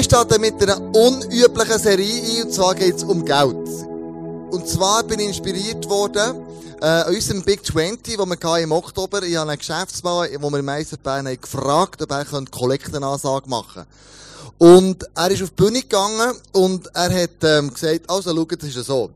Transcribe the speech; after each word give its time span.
Wir 0.00 0.04
starten 0.04 0.40
mit 0.40 0.62
einer 0.62 0.80
unüblichen 0.96 1.78
Serie 1.78 2.22
ein, 2.22 2.46
und 2.46 2.54
zwar 2.54 2.74
geht 2.74 2.96
es 2.96 3.04
um 3.04 3.22
Geld. 3.22 3.68
Und 4.50 4.66
zwar 4.66 5.02
bin 5.02 5.20
ich 5.20 5.26
inspiriert 5.26 5.86
worden, 5.90 6.40
äh, 6.80 6.86
an 6.86 7.14
unserem 7.14 7.42
Big 7.42 7.62
20, 7.66 8.18
wo 8.18 8.24
wir 8.24 8.58
im 8.60 8.72
Oktober, 8.72 9.22
ich 9.22 9.36
habe 9.36 9.50
einen 9.50 9.58
Geschäftsmann, 9.58 10.30
wo 10.40 10.48
wir 10.48 10.58
im 10.58 10.68
Eisenbahn 10.70 11.28
haben 11.28 11.38
gefragt, 11.38 12.00
ob 12.00 12.10
er 12.12 12.24
Kollektenansage 12.50 13.46
machen 13.50 13.84
könnte. 14.58 14.74
Und 14.78 15.06
er 15.14 15.30
ist 15.32 15.42
auf 15.42 15.50
die 15.50 15.56
Bühne 15.56 15.82
gegangen 15.82 16.32
und 16.52 16.86
er 16.94 17.22
hat 17.22 17.44
ähm, 17.44 17.70
gesagt, 17.70 18.08
also 18.08 18.34
schau, 18.34 18.44
das 18.46 18.68
ist 18.70 18.76
ja 18.76 18.82
so. 18.82 19.10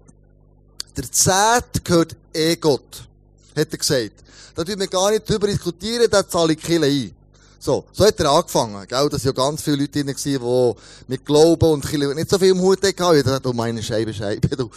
Der 0.99 1.11
Zehnt 1.11 1.83
gehört 1.83 2.15
eh 2.35 2.57
Gott, 2.57 3.09
hat 3.57 3.73
er 3.73 3.79
gesagt. 3.79 4.23
Da 4.55 4.63
tun 4.63 4.79
wir 4.79 4.89
gar 4.89 5.11
nicht 5.13 5.27
drüber 5.27 5.47
diskutieren, 5.47 6.09
da 6.11 6.29
zahle 6.29 6.53
ich 6.53 6.61
Kille 6.61 6.89
ein. 6.89 7.24
So, 7.65 7.83
so 7.93 8.05
hat 8.05 8.21
er 8.21 8.31
angefangen, 8.31 8.87
gell? 8.87 9.09
Da 9.09 9.19
sind 9.19 9.25
ja 9.25 9.33
ganz 9.33 9.63
viele 9.63 9.77
Leute 9.77 9.93
drin 9.93 10.09
gewesen, 10.09 10.39
die 10.39 10.73
mit 11.09 11.25
Glauben 11.25 11.71
und 11.71 11.93
nicht 12.15 12.29
so 12.29 12.39
viel 12.39 12.51
im 12.51 12.61
Hut 12.61 12.77
hatten. 12.83 13.17
Ich 13.17 13.25
dachte, 13.25 13.41
du 13.41 13.55
meine 13.55 13.83
Scheibe, 13.83 14.13
Scheibe, 14.13 14.55
du, 14.55 14.69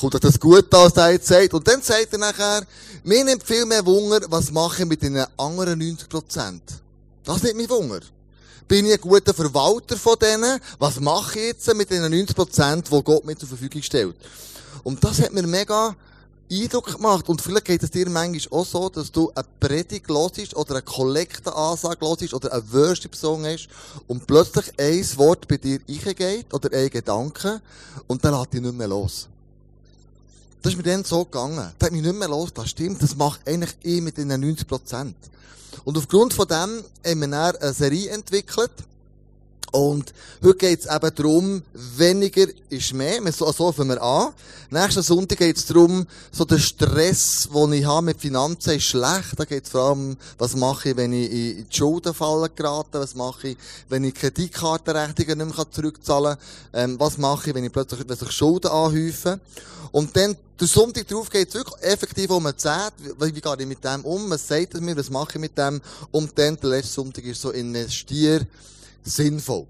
kommt 0.00 0.14
doch 0.14 0.18
das 0.18 0.40
gut 0.40 0.74
an, 0.74 0.80
was 0.80 0.94
der 0.94 1.12
jetzt 1.12 1.28
sagt. 1.28 1.54
Und 1.54 1.68
dann 1.68 1.80
sagt 1.80 2.12
er 2.12 2.18
nachher, 2.18 2.66
mir 3.04 3.24
nimmt 3.24 3.44
viel 3.44 3.64
mehr 3.66 3.86
Wunder, 3.86 4.20
was 4.30 4.50
mache 4.50 4.82
ich 4.82 4.88
mit 4.88 5.02
den 5.02 5.24
anderen 5.36 5.78
90 5.78 6.08
Prozent? 6.08 6.62
Das 7.22 7.40
nimmt 7.44 7.58
mich 7.58 7.70
Wunder. 7.70 8.00
Bin 8.66 8.84
ich 8.84 8.94
ein 8.94 9.00
guter 9.00 9.32
Verwalter 9.32 9.96
von 9.96 10.18
denen? 10.18 10.58
Was 10.80 10.98
mache 10.98 11.38
ich 11.38 11.46
jetzt 11.46 11.72
mit 11.76 11.88
den 11.88 12.02
90 12.02 12.34
Prozent, 12.34 12.88
die 12.90 13.02
Gott 13.04 13.24
mir 13.24 13.38
zur 13.38 13.48
Verfügung 13.48 13.80
stellt? 13.80 14.16
Und 14.82 15.04
das 15.04 15.22
hat 15.22 15.32
mir 15.32 15.46
mega 15.46 15.94
Eindruck 16.62 16.96
gemacht. 16.96 17.28
Und 17.28 17.40
vielleicht 17.40 17.64
geht 17.64 17.82
es 17.82 17.90
dir 17.90 18.08
manchmal 18.08 18.60
auch 18.60 18.66
so, 18.66 18.88
dass 18.88 19.10
du 19.10 19.32
eine 19.34 19.46
Predigt 19.60 20.08
hörst 20.08 20.54
oder 20.54 20.74
eine 20.74 20.82
Kollektenansage 20.82 22.06
hörst 22.06 22.34
oder 22.34 22.52
eine 22.52 22.72
Worship-Song 22.72 23.44
hast 23.44 23.68
und 24.06 24.26
plötzlich 24.26 24.72
ein 24.78 25.18
Wort 25.18 25.48
bei 25.48 25.56
dir 25.56 25.80
eingeht 25.88 26.52
oder 26.52 26.76
ein 26.76 26.90
Gedanke 26.90 27.60
und 28.06 28.24
dann 28.24 28.34
lässt 28.34 28.52
dich 28.52 28.60
nicht 28.60 28.74
mehr 28.74 28.88
los. 28.88 29.28
Das 30.64 30.72
ist 30.72 30.78
mir 30.78 30.82
dann 30.82 31.04
so 31.04 31.24
gegangen. 31.24 31.72
Das 31.78 31.86
hat 31.86 31.92
mich 31.92 32.00
nicht 32.00 32.14
mehr 32.14 32.28
los. 32.28 32.50
Das 32.54 32.70
stimmt. 32.70 33.02
Das 33.02 33.14
macht 33.16 33.46
eigentlich 33.46 33.76
eh 33.84 34.00
mit 34.00 34.16
den 34.16 34.28
90 34.28 34.66
Prozent. 34.66 35.14
Und 35.84 35.98
aufgrund 35.98 36.32
von 36.32 36.48
dem 36.48 36.82
haben 37.04 37.20
wir 37.20 37.28
dann 37.28 37.56
eine 37.56 37.72
Serie 37.74 38.10
entwickelt. 38.10 38.72
Und 39.74 40.14
heute 40.40 40.54
geht 40.54 40.84
es 40.84 40.86
eben 40.86 41.14
darum, 41.16 41.62
weniger 41.72 42.46
ist 42.68 42.94
mehr. 42.94 43.20
So, 43.32 43.50
fangen 43.72 43.88
wir 43.88 44.00
an. 44.00 44.32
Nächsten 44.70 45.02
Sonntag 45.02 45.38
geht 45.38 45.56
es 45.56 45.66
darum, 45.66 46.06
so 46.30 46.44
der 46.44 46.60
Stress, 46.60 47.48
den 47.52 47.72
ich 47.72 47.84
habe 47.84 48.06
mit 48.06 48.20
Finanzen, 48.20 48.74
ist 48.76 48.84
schlecht. 48.84 49.32
Da 49.36 49.44
geht 49.44 49.64
es 49.64 49.70
vor 49.70 49.80
allem, 49.80 50.16
was 50.38 50.54
mache 50.54 50.90
ich, 50.90 50.96
wenn 50.96 51.12
ich 51.12 51.28
in 51.28 51.66
die 51.68 51.76
Schuldenfalle 51.76 52.50
gerate? 52.50 53.00
Was 53.00 53.16
mache 53.16 53.48
ich, 53.48 53.56
wenn 53.88 54.04
ich 54.04 54.14
Kreditkartenrechnungen 54.14 55.38
nicht 55.38 55.56
mehr 55.56 55.70
zurückzahlen 55.72 56.36
kann? 56.70 56.90
Ähm, 56.90 57.00
was 57.00 57.18
mache 57.18 57.50
ich, 57.50 57.56
wenn 57.56 57.64
ich 57.64 57.72
plötzlich, 57.72 58.08
wenn 58.08 58.16
sich 58.16 58.30
Schulden 58.30 58.70
anhäufen? 58.70 59.40
Und 59.90 60.16
dann, 60.16 60.36
der 60.60 60.68
Sonntag 60.68 61.08
drauf 61.08 61.28
geht 61.28 61.48
es 61.48 61.54
wirklich 61.54 61.82
effektiv 61.82 62.30
um 62.30 62.46
eine 62.46 62.56
Zeit. 62.56 62.92
Wie, 63.18 63.34
wie 63.34 63.40
gehe 63.40 63.56
ich 63.58 63.66
mit 63.66 63.82
dem 63.82 64.04
um? 64.04 64.30
Was 64.30 64.46
sagt 64.46 64.74
er 64.74 64.80
mir? 64.80 64.96
Was 64.96 65.10
mache 65.10 65.32
ich 65.34 65.40
mit 65.40 65.58
dem? 65.58 65.80
Und 66.12 66.38
dann, 66.38 66.56
der 66.60 66.70
letzte 66.70 66.92
Sonntag 66.92 67.24
ist 67.24 67.40
so 67.40 67.50
investier 67.50 68.46
sinnvoll. 69.04 69.66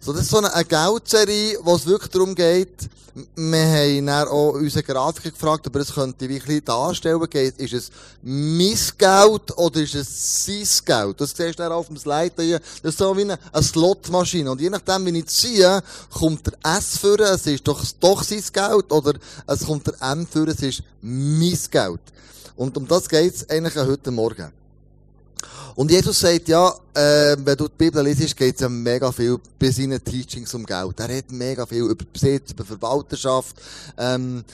So, 0.00 0.12
das 0.12 0.22
ist 0.22 0.30
so 0.30 0.38
eine, 0.38 0.52
eine 0.54 0.64
Geldserie, 0.64 1.58
wo 1.62 1.74
es 1.74 1.84
wirklich 1.84 2.10
darum 2.10 2.34
geht, 2.34 2.88
wir 3.34 3.66
haben 3.66 4.06
dann 4.06 4.28
auch 4.28 4.52
unsere 4.52 4.84
Grafiker 4.84 5.30
gefragt, 5.30 5.66
aber 5.66 5.80
es 5.80 5.92
könnte 5.92 6.28
wie 6.28 6.36
ein 6.36 6.40
bisschen 6.40 6.64
darstellen, 6.64 7.28
geht, 7.28 7.58
ist 7.58 7.72
es 7.72 7.90
mein 8.22 8.78
Geld 8.96 9.58
oder 9.58 9.80
ist 9.80 9.94
es 9.94 10.44
sein 10.46 10.66
Geld? 10.84 11.20
Das 11.20 11.30
siehst 11.30 11.58
du 11.58 11.62
dann 11.62 11.72
auf 11.72 11.88
dem 11.88 11.96
Slide 11.96 12.42
hier. 12.42 12.60
Das 12.82 12.92
ist 12.92 12.98
so 12.98 13.16
wie 13.16 13.22
eine, 13.22 13.38
eine 13.52 13.62
Slotmaschine. 13.62 14.50
Und 14.50 14.60
je 14.60 14.70
nachdem, 14.70 15.06
wie 15.06 15.18
ich 15.18 15.26
ziehe, 15.26 15.82
kommt 16.12 16.46
der 16.46 16.76
S 16.76 16.98
für, 16.98 17.18
es 17.20 17.46
ist 17.46 17.66
doch, 17.66 17.84
doch 17.98 18.22
sein 18.22 18.42
Geld, 18.52 18.92
oder 18.92 19.18
es 19.46 19.66
kommt 19.66 19.86
der 19.86 20.00
M 20.12 20.26
für, 20.26 20.46
es 20.48 20.62
ist 20.62 20.82
mein 21.02 21.58
Geld. 21.70 22.00
Und 22.56 22.76
um 22.76 22.86
das 22.86 23.08
geht 23.08 23.34
es 23.34 23.50
eigentlich 23.50 23.74
heute 23.74 24.10
Morgen. 24.10 24.59
Und 25.74 25.90
Jesus 25.90 26.20
sagt, 26.20 26.48
ja, 26.48 26.68
äh, 26.94 27.36
wenn 27.38 27.56
du 27.56 27.68
die 27.68 27.74
Bibel 27.76 28.04
liest, 28.04 28.36
geht 28.36 28.56
es 28.56 28.60
ja 28.60 28.68
mega 28.68 29.12
viel 29.12 29.38
bei 29.58 29.70
seinen 29.70 30.02
Teachings 30.02 30.52
um 30.54 30.64
Geld. 30.64 30.98
Er 30.98 31.08
redet 31.08 31.32
mega 31.32 31.64
viel 31.66 31.84
über 31.84 32.04
Besitz, 32.12 32.52
über 32.52 32.64
Verwalterschaft, 32.64 33.56
ähm, 33.96 34.44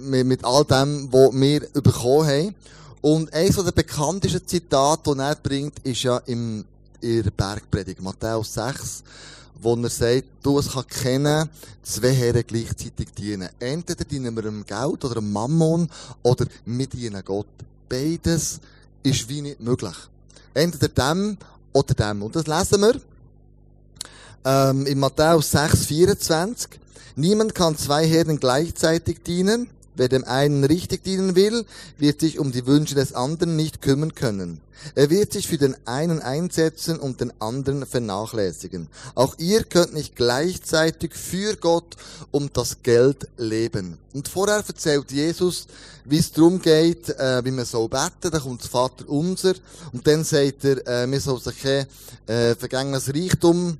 mit, 0.00 0.26
mit 0.26 0.44
all 0.44 0.64
dem, 0.64 1.12
was 1.12 1.32
wir 1.32 1.60
bekommen 1.82 2.26
haben. 2.26 2.54
Und 3.00 3.32
eines 3.32 3.56
der 3.56 3.72
bekanntesten 3.72 4.46
Zitate, 4.46 5.14
die 5.14 5.20
er 5.20 5.34
bringt, 5.34 5.78
ist 5.80 6.02
ja 6.02 6.18
im, 6.18 6.64
in 7.00 7.22
der 7.22 7.30
Bergpredigt, 7.30 8.00
Matthäus 8.00 8.54
6, 8.54 9.02
wo 9.60 9.74
er 9.74 9.90
sagt, 9.90 10.24
du, 10.42 10.58
es 10.58 10.70
kann 10.70 10.86
kennen, 10.86 11.48
zwei 11.82 12.12
Herren 12.12 12.44
gleichzeitig 12.46 13.10
dienen. 13.16 13.48
Entweder 13.58 14.04
dienen 14.04 14.34
wir 14.36 14.42
dem 14.42 14.64
Geld 14.64 15.04
oder 15.04 15.16
dem 15.16 15.32
Mammon, 15.32 15.88
oder 16.22 16.46
wir 16.64 16.86
dienen 16.86 17.22
Gott. 17.24 17.46
Beides 17.88 18.60
ist 19.02 19.28
wie 19.28 19.42
nicht 19.42 19.60
möglich. 19.60 19.96
Entweder 20.54 20.88
dem 20.88 21.38
oder 21.72 21.94
dem. 21.94 22.22
Und 22.22 22.36
das 22.36 22.46
lesen 22.46 22.82
wir 22.82 23.00
ähm, 24.44 24.86
in 24.86 24.98
Matthäus 24.98 25.50
6, 25.50 25.86
24. 25.86 26.80
Niemand 27.16 27.54
kann 27.54 27.76
zwei 27.76 28.06
Herren 28.06 28.38
gleichzeitig 28.38 29.22
dienen. 29.22 29.68
Wer 29.94 30.08
dem 30.08 30.24
einen 30.24 30.64
richtig 30.64 31.04
dienen 31.04 31.34
will, 31.34 31.64
wird 31.98 32.20
sich 32.20 32.38
um 32.38 32.50
die 32.52 32.66
Wünsche 32.66 32.94
des 32.94 33.12
anderen 33.12 33.56
nicht 33.56 33.82
kümmern 33.82 34.14
können. 34.14 34.60
Er 34.94 35.10
wird 35.10 35.32
sich 35.32 35.46
für 35.46 35.58
den 35.58 35.76
einen 35.86 36.20
einsetzen 36.20 36.98
und 36.98 37.20
den 37.20 37.32
anderen 37.40 37.86
vernachlässigen. 37.86 38.88
Auch 39.14 39.36
ihr 39.38 39.64
könnt 39.64 39.94
nicht 39.94 40.16
gleichzeitig 40.16 41.14
für 41.14 41.56
Gott 41.56 41.96
und 42.30 42.56
das 42.56 42.82
Geld 42.82 43.28
leben. 43.36 43.98
Und 44.12 44.28
vorher 44.28 44.64
erzählt 44.66 45.12
Jesus, 45.12 45.66
wie 46.04 46.18
es 46.18 46.32
darum 46.32 46.60
geht, 46.60 47.08
äh, 47.10 47.44
wie 47.44 47.52
man 47.52 47.64
so 47.64 47.86
beten. 47.86 48.30
Da 48.30 48.38
kommt 48.40 48.62
das 48.62 48.68
Vater 48.68 49.08
unser. 49.08 49.54
Und 49.92 50.06
dann 50.06 50.24
sagt 50.24 50.64
er, 50.64 50.86
äh, 50.86 51.10
wir 51.10 51.20
sollen 51.20 51.40
sich 51.40 51.64
äh, 51.64 52.54
vergängliches 52.56 53.14
Reichtum 53.14 53.78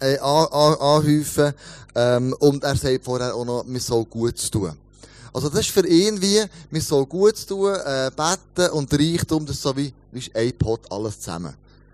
äh, 0.00 0.18
an, 0.18 0.46
an, 0.48 0.74
anhäufen. 0.74 1.54
Ähm, 1.94 2.34
und 2.38 2.62
er 2.62 2.76
sagt 2.76 3.04
vorher 3.04 3.34
auch 3.34 3.44
noch, 3.44 3.64
wir 3.66 3.80
sollen 3.80 4.06
Gutes 4.10 4.50
tun. 4.50 4.76
Also 5.36 5.50
das 5.50 5.60
ist 5.60 5.70
für 5.70 5.86
ihn 5.86 6.22
wie, 6.22 6.42
wir 6.70 6.80
sollen 6.80 7.06
Gutes 7.10 7.44
tun, 7.44 7.74
äh, 7.74 8.10
beten 8.16 8.72
und 8.72 8.90
Reichtum, 8.90 9.44
das 9.44 9.56
ist 9.56 9.62
so 9.62 9.76
wie, 9.76 9.92
wie 10.10 10.30
ein 10.34 10.56
Pot 10.56 10.90
alles 10.90 11.20
zusammen. 11.20 11.52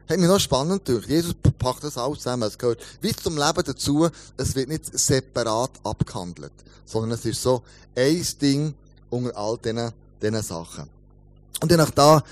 Hat 0.08 0.16
mich 0.16 0.28
noch 0.28 0.38
spannend 0.38 0.86
durch. 0.86 1.08
Jesus 1.08 1.34
packt 1.58 1.82
das 1.82 1.98
alles 1.98 2.18
zusammen. 2.18 2.44
Es 2.44 2.56
gehört 2.56 2.78
wie 3.00 3.12
zum 3.12 3.36
Leben 3.36 3.64
dazu. 3.64 4.08
Es 4.36 4.54
wird 4.54 4.68
nicht 4.68 4.96
separat 4.96 5.72
abgehandelt, 5.82 6.52
sondern 6.84 7.18
es 7.18 7.24
ist 7.24 7.42
so 7.42 7.64
ein 7.96 8.24
Ding 8.40 8.74
unter 9.10 9.36
all 9.36 9.58
diesen, 9.58 9.90
diesen 10.22 10.42
Sachen. 10.42 10.88
Und 11.60 11.72
dann 11.72 11.80
habe 11.80 11.92
da 11.96 12.22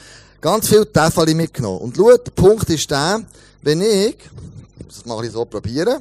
ganz 0.41 0.69
viel 0.69 0.87
Tafel 0.87 1.35
mitgenommen. 1.35 1.81
Und 1.81 1.97
schau, 1.97 2.17
der 2.17 2.31
Punkt 2.31 2.71
ist 2.71 2.89
der, 2.89 3.21
wenn 3.63 3.83
ich, 3.83 4.17
das 4.87 5.05
mache 5.07 5.27
ich 5.27 5.33
so 5.33 5.45
probieren, 5.45 6.01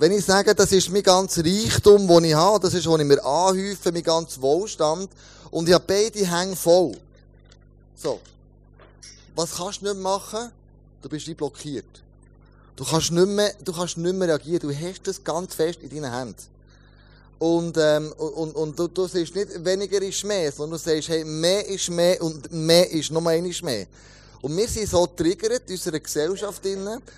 wenn 0.00 0.12
ich 0.12 0.24
sage, 0.24 0.54
das 0.54 0.72
ist 0.72 0.88
mein 0.88 1.02
ganzer 1.02 1.44
Reichtum, 1.44 2.08
den 2.08 2.24
ich 2.24 2.34
habe, 2.34 2.58
das 2.58 2.72
ist, 2.72 2.88
was 2.88 3.00
ich 3.00 3.06
mir 3.06 3.22
anhäufe, 3.22 3.92
mein 3.92 4.02
ganzer 4.02 4.40
Wohlstand, 4.40 5.10
und 5.50 5.68
ich 5.68 5.74
habe 5.74 5.84
beide 5.86 6.26
Hänge 6.26 6.56
voll. 6.56 6.96
So. 7.94 8.18
Was 9.34 9.56
kannst 9.56 9.82
du 9.82 9.92
nicht 9.92 9.98
machen? 9.98 10.50
Du 11.02 11.08
bist 11.10 11.26
wie 11.26 11.34
blockiert. 11.34 12.02
Du 12.76 12.84
kannst 12.84 13.10
nicht 13.10 13.26
mehr, 13.26 13.52
du 13.62 13.74
kannst 13.74 13.98
nicht 13.98 14.16
mehr 14.16 14.28
reagieren. 14.28 14.60
Du 14.60 14.74
hast 14.74 15.06
das 15.06 15.22
ganz 15.22 15.54
fest 15.54 15.80
in 15.82 15.90
deinen 15.90 16.10
Händen. 16.10 16.36
Und, 17.38 17.76
ähm, 17.78 18.10
und, 18.12 18.54
und 18.54 18.78
du, 18.78 18.88
du 18.88 19.06
siehst 19.06 19.34
nicht, 19.34 19.62
weniger 19.62 20.00
ist 20.00 20.24
mehr, 20.24 20.50
sondern 20.50 20.78
du 20.78 20.90
sagst, 20.90 21.10
hey, 21.10 21.24
mehr 21.24 21.66
ist 21.68 21.90
mehr 21.90 22.22
und 22.22 22.50
mehr 22.50 22.90
ist 22.90 23.10
noch 23.10 23.26
einmal 23.26 23.52
mehr. 23.62 23.86
Und 24.40 24.56
wir 24.56 24.66
sind 24.66 24.88
so 24.88 25.06
triggert 25.06 25.68
in 25.68 25.74
unserer 25.74 26.00
Gesellschaft, 26.00 26.62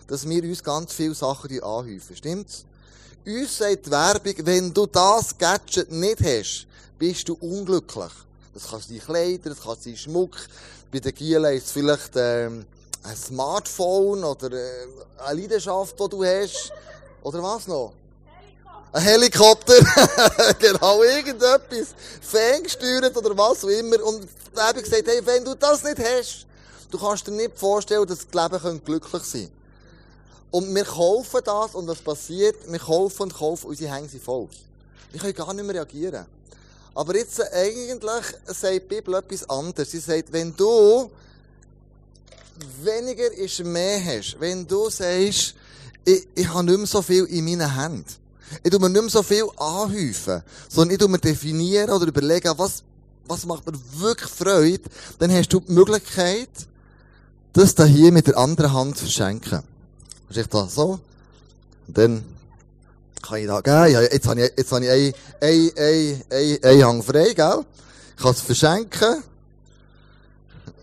dass 0.08 0.28
wir 0.28 0.42
uns 0.42 0.64
ganz 0.64 0.92
viele 0.92 1.14
Sachen 1.14 1.62
anhäufen. 1.62 2.16
Stimmt's? 2.16 2.64
Uns 3.24 3.56
sagt 3.56 3.86
die 3.86 3.90
Werbung, 3.92 4.34
wenn 4.38 4.74
du 4.74 4.84
das 4.86 5.38
Gadget 5.38 5.92
nicht 5.92 6.20
hast, 6.24 6.66
bist 6.98 7.28
du 7.28 7.34
unglücklich. 7.34 8.10
Das 8.52 8.68
kann 8.68 8.80
sein 8.80 8.98
Kleider, 8.98 9.50
das 9.50 9.62
kann 9.62 9.76
sein 9.80 9.96
Schmuck. 9.96 10.36
Bei 10.90 10.98
den 10.98 11.14
Gielen 11.14 11.54
ist 11.54 11.66
es 11.66 11.70
vielleicht 11.70 12.10
ähm, 12.16 12.66
ein 13.04 13.16
Smartphone 13.16 14.24
oder 14.24 14.50
äh, 14.50 14.86
eine 15.24 15.40
Leidenschaft, 15.40 16.00
die 16.00 16.08
du 16.08 16.24
hast. 16.24 16.72
Oder 17.22 17.40
was 17.44 17.68
noch? 17.68 17.92
Ein 18.90 19.02
Helikopter. 19.02 19.74
genau, 20.58 21.04
irgendetwas. 21.04 21.94
Ferngesteuert 22.20 23.16
oder 23.16 23.38
was 23.38 23.64
auch 23.64 23.68
immer. 23.68 24.02
Und 24.04 24.24
die 24.24 24.56
Werbung 24.56 24.84
sagt, 24.84 25.06
hey, 25.06 25.24
wenn 25.24 25.44
du 25.44 25.54
das 25.54 25.84
nicht 25.84 25.98
hast, 25.98 26.46
du 26.90 26.98
kannst 26.98 27.28
dir 27.28 27.30
nicht 27.30 27.56
vorstellen, 27.56 28.04
dass 28.04 28.26
das 28.26 28.50
Leben 28.50 28.84
glücklich 28.84 29.22
sein 29.22 29.42
könnte. 29.42 29.61
Und 30.52 30.72
wir 30.74 30.84
kaufen 30.84 31.40
das 31.44 31.74
und 31.74 31.88
was 31.88 31.98
passiert? 31.98 32.56
Wir 32.70 32.78
kaufen 32.78 33.22
und 33.22 33.34
kaufen, 33.34 33.68
unsere 33.68 33.92
Hänge 33.92 34.08
sind 34.08 34.22
voll. 34.22 34.48
Wir 35.10 35.18
können 35.18 35.34
gar 35.34 35.52
nicht 35.54 35.64
mehr 35.64 35.76
reagieren. 35.76 36.26
Aber 36.94 37.16
jetzt 37.16 37.38
äh, 37.38 37.44
eigentlich 37.54 38.24
sagt 38.46 38.74
die 38.74 38.80
Bibel 38.80 39.14
etwas 39.14 39.48
anderes. 39.48 39.90
Sie 39.90 39.98
sagt, 39.98 40.30
wenn 40.30 40.54
du 40.54 41.10
weniger 42.82 43.32
ist 43.32 43.64
mehr 43.64 44.04
hast, 44.04 44.38
wenn 44.38 44.66
du 44.66 44.90
sagst, 44.90 45.54
ich, 46.04 46.28
ich 46.34 46.48
habe 46.48 46.64
nicht 46.64 46.76
mehr 46.76 46.86
so 46.86 47.00
viel 47.00 47.24
in 47.24 47.46
meinen 47.46 47.74
Händen. 47.74 48.04
Ich 48.62 48.70
tue 48.70 48.78
mir 48.78 48.90
nicht 48.90 49.00
mehr 49.00 49.10
so 49.10 49.22
viel 49.22 49.46
anhäufen, 49.56 50.42
sondern 50.68 50.90
ich 50.92 50.98
tue 50.98 51.08
mir 51.08 51.18
definieren 51.18 51.88
oder 51.88 52.06
überlegen, 52.06 52.52
was, 52.58 52.82
was 53.26 53.46
macht 53.46 53.64
mir 53.64 53.78
wirklich 53.94 54.30
Freude. 54.30 54.82
Dann 55.18 55.32
hast 55.32 55.48
du 55.48 55.60
die 55.60 55.72
Möglichkeit, 55.72 56.50
das 57.54 57.74
da 57.74 57.84
hier 57.84 58.12
mit 58.12 58.26
der 58.26 58.36
anderen 58.36 58.74
Hand 58.74 58.98
zu 58.98 59.04
verschenken. 59.04 59.62
Das 60.32 60.44
ist 60.44 60.54
da 60.54 60.66
so. 60.66 60.98
Und 61.86 61.98
dann 61.98 62.24
kann 63.20 63.38
ich 63.38 63.46
da 63.46 63.60
geben. 63.60 63.92
Ja, 63.92 64.00
jetzt 64.00 64.26
habe 64.26 64.40
ich, 64.40 64.52
jetzt 64.56 64.72
habe 64.72 64.84
ich 64.84 65.14
ein, 65.40 66.22
ein, 66.62 66.82
Hang 66.82 67.02
frei, 67.02 67.34
gell? 67.34 67.64
Ich 68.16 68.22
kann 68.22 68.32
es 68.32 68.40
verschenken. 68.40 69.22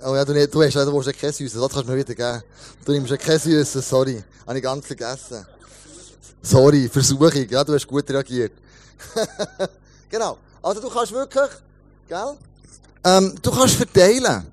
Oh 0.06 0.16
ja, 0.16 0.24
du, 0.24 0.34
nicht, 0.34 0.54
du 0.54 0.64
hast, 0.64 0.76
du 0.76 0.94
willst 0.94 1.08
ja 1.08 1.14
kein 1.14 1.34
Süßes, 1.34 1.60
das 1.60 1.72
kannst 1.72 1.90
du 1.90 1.92
mir 1.92 1.98
wieder 1.98 2.16
geben. 2.16 2.44
Du 2.86 2.92
nimmst 2.92 3.12
ja 3.12 3.18
kein 3.18 3.40
Süßes, 3.40 3.90
sorry. 3.90 4.24
Habe 4.46 4.58
ich 4.58 4.64
ganz 4.64 4.86
vergessen. 4.86 5.46
Sorry, 6.42 6.88
Versuchung, 6.88 7.50
ja, 7.50 7.64
du 7.64 7.74
hast 7.74 7.88
gut 7.88 8.10
reagiert. 8.10 8.54
genau. 10.10 10.38
Also 10.62 10.80
du 10.82 10.90
kannst 10.90 11.12
wirklich, 11.12 11.50
gell? 12.08 12.38
Ähm, 13.04 13.36
du 13.42 13.52
kannst 13.52 13.76
verteilen. 13.76 14.46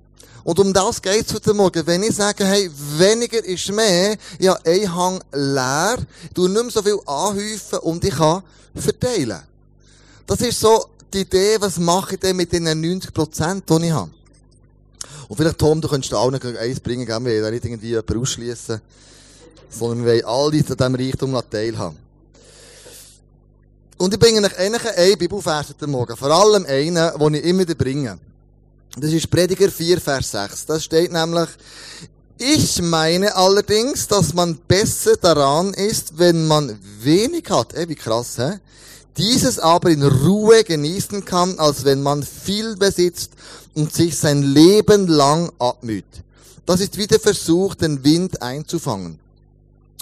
Und 0.46 0.60
um 0.60 0.72
das 0.72 1.02
geht 1.02 1.26
es 1.26 1.34
heute 1.34 1.52
Morgen. 1.54 1.84
Wenn 1.88 2.04
ich 2.04 2.14
sage, 2.14 2.44
hey, 2.44 2.70
weniger 2.96 3.44
ist 3.44 3.68
mehr, 3.72 4.16
ja, 4.38 4.56
ein 4.64 4.94
Hang 4.94 5.20
leer, 5.32 5.96
du 6.34 6.46
nicht 6.46 6.70
so 6.70 6.82
viel 6.82 7.00
anhäufen 7.04 7.80
und 7.80 8.04
ich 8.04 8.14
kann 8.14 8.44
verteilen. 8.72 9.40
Das 10.24 10.40
ist 10.42 10.60
so 10.60 10.86
die 11.12 11.22
Idee, 11.22 11.56
was 11.58 11.78
mache 11.78 12.14
ich 12.14 12.20
denn 12.20 12.36
mit 12.36 12.52
den 12.52 12.62
90 12.62 13.12
Prozent, 13.12 13.68
die 13.68 13.86
ich 13.86 13.90
habe. 13.90 14.12
Und 15.26 15.36
vielleicht, 15.36 15.58
Tom, 15.58 15.80
du 15.80 15.88
könntest 15.88 16.12
noch 16.12 16.32
eins 16.32 16.78
bringen, 16.78 17.04
gell? 17.04 17.24
wir 17.24 17.42
wollen 17.42 17.52
nicht 17.52 17.64
irgendwie 17.64 17.88
jemanden 17.88 18.20
ausschliessen, 18.20 18.80
sondern 19.68 20.06
wir 20.06 20.12
wollen 20.12 20.24
alle 20.26 20.58
an 20.58 20.76
diesem 20.76 20.94
Reichtum 20.94 21.40
teilhaben. 21.50 21.96
Und 23.96 24.14
ich 24.14 24.20
bringe 24.20 24.46
euch 24.46 24.56
einen 24.56 25.18
Bibelvers 25.18 25.70
heute 25.70 25.88
Morgen. 25.88 26.16
Vor 26.16 26.30
allem 26.30 26.64
einen, 26.66 27.18
den 27.18 27.34
ich 27.34 27.44
immer 27.44 27.62
wieder 27.62 27.74
bringe. 27.74 28.20
Das 28.98 29.12
ist 29.12 29.30
Prediger 29.30 29.70
4, 29.70 30.00
Vers 30.00 30.30
6. 30.30 30.66
Das 30.66 30.84
steht 30.84 31.12
nämlich, 31.12 31.48
ich 32.38 32.82
meine 32.82 33.34
allerdings, 33.34 34.08
dass 34.08 34.34
man 34.34 34.58
besser 34.68 35.16
daran 35.16 35.72
ist, 35.74 36.18
wenn 36.18 36.46
man 36.46 36.78
wenig 37.00 37.50
hat. 37.50 37.74
Ey, 37.74 37.88
wie 37.88 37.94
krass, 37.94 38.38
hä? 38.38 38.58
Dieses 39.16 39.58
aber 39.58 39.90
in 39.90 40.02
Ruhe 40.02 40.62
genießen 40.62 41.24
kann, 41.24 41.58
als 41.58 41.84
wenn 41.84 42.02
man 42.02 42.22
viel 42.22 42.76
besitzt 42.76 43.32
und 43.74 43.92
sich 43.92 44.16
sein 44.18 44.42
Leben 44.42 45.06
lang 45.06 45.50
abmüht. 45.58 46.04
Das 46.66 46.80
ist 46.80 46.98
wie 46.98 47.06
der 47.06 47.20
Versuch, 47.20 47.74
den 47.74 48.04
Wind 48.04 48.42
einzufangen. 48.42 49.18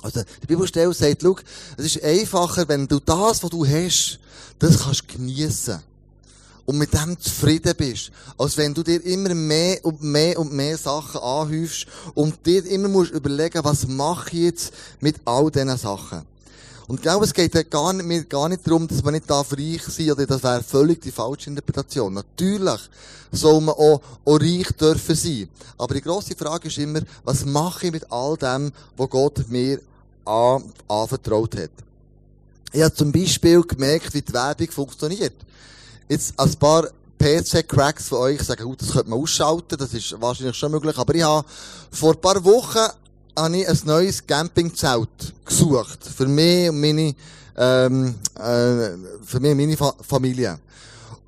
Also, 0.03 0.23
die 0.43 0.47
Bibelstelle 0.47 0.93
sagt, 0.93 1.23
schau, 1.23 1.37
es 1.77 1.85
ist 1.85 2.03
einfacher, 2.03 2.69
wenn 2.69 2.89
du 2.89 3.01
das, 3.01 3.43
was 3.43 3.51
du 3.51 3.67
hast, 3.67 4.19
das 4.59 4.81
kannst 4.81 5.09
geniessen. 5.09 5.81
Und 6.67 6.79
mit 6.79 6.95
dem 6.95 7.21
zufrieden 7.21 7.75
bist. 7.77 8.11
Als 8.39 8.57
wenn 8.57 8.73
du 8.73 8.83
dir 8.83 9.05
immer 9.05 9.35
mehr 9.35 9.85
und 9.85 10.03
mehr 10.03 10.39
und 10.39 10.53
mehr 10.53 10.79
Sachen 10.79 11.21
anhäufst 11.21 11.87
und 12.15 12.47
dir 12.47 12.65
immer 12.67 12.89
musst 12.89 13.13
überlegen, 13.13 13.63
was 13.63 13.87
mache 13.87 14.31
ich 14.31 14.43
jetzt 14.45 14.73
mit 15.01 15.17
all 15.27 15.51
diesen 15.51 15.77
Sachen. 15.77 16.23
Und 16.87 16.97
ich 16.97 17.03
glaube, 17.03 17.25
es 17.25 17.33
geht 17.33 17.71
gar 17.71 17.93
nicht, 17.93 18.29
gar 18.29 18.49
nicht 18.49 18.67
darum, 18.67 18.87
dass 18.87 19.03
man 19.03 19.15
nicht 19.15 19.29
da 19.29 19.41
reich 19.41 19.83
sein 19.83 20.11
oder 20.11 20.27
das 20.27 20.43
wäre 20.43 20.63
völlig 20.63 21.01
die 21.01 21.13
falsche 21.13 21.49
Interpretation. 21.49 22.13
Natürlich 22.13 22.81
soll 23.33 23.61
man 23.63 23.75
auch, 23.75 24.03
auch 24.25 24.41
reich 24.41 24.69
dürfen 24.79 25.15
sein. 25.15 25.49
Aber 25.79 25.95
die 25.95 26.03
grosse 26.03 26.37
Frage 26.37 26.69
ist 26.69 26.79
immer, 26.79 27.01
was 27.25 27.45
mache 27.45 27.87
ich 27.87 27.93
mit 27.93 28.11
all 28.13 28.37
dem, 28.37 28.71
was 28.97 29.11
Gott 29.11 29.49
mir 29.49 29.81
an, 30.27 30.65
anvertraut 30.87 31.57
hat. 31.57 31.71
Ich 32.73 32.83
habe 32.83 32.95
zum 32.95 33.13
Beispiel 33.13 33.63
gemerkt, 33.63 34.13
wie 34.13 34.23
die 34.23 34.33
Werbung 34.33 34.71
funktioniert. 34.71 35.35
Jetzt 36.09 36.39
ein 36.39 36.55
paar 36.57 36.89
PC-Cracks 37.19 38.09
von 38.09 38.19
euch 38.19 38.43
sagen, 38.43 38.65
gut, 38.65 38.83
das 38.83 38.93
könnte 38.93 39.09
man 39.09 39.21
ausschalten, 39.21 39.79
das 39.79 39.95
ist 39.95 40.21
wahrscheinlich 40.21 40.57
schon 40.57 40.71
möglich, 40.71 40.99
aber 40.99 41.15
ich 41.15 41.23
habe 41.23 41.47
vor 41.91 42.13
ein 42.13 42.21
paar 42.21 42.45
Wochen 42.45 42.93
habe 43.37 43.57
ich 43.57 43.69
ein 43.69 43.79
neues 43.85 44.27
Campingzelt 44.27 45.35
gesucht. 45.45 45.99
Für 46.05 46.27
mich 46.27 46.69
und 46.69 46.81
meine, 46.81 47.15
ähm, 47.57 48.15
äh, 48.37 48.91
für 49.25 49.41
mich 49.41 49.51
und 49.53 49.57
meine 49.57 49.77
Fa 49.77 49.95
Familie. 50.07 50.59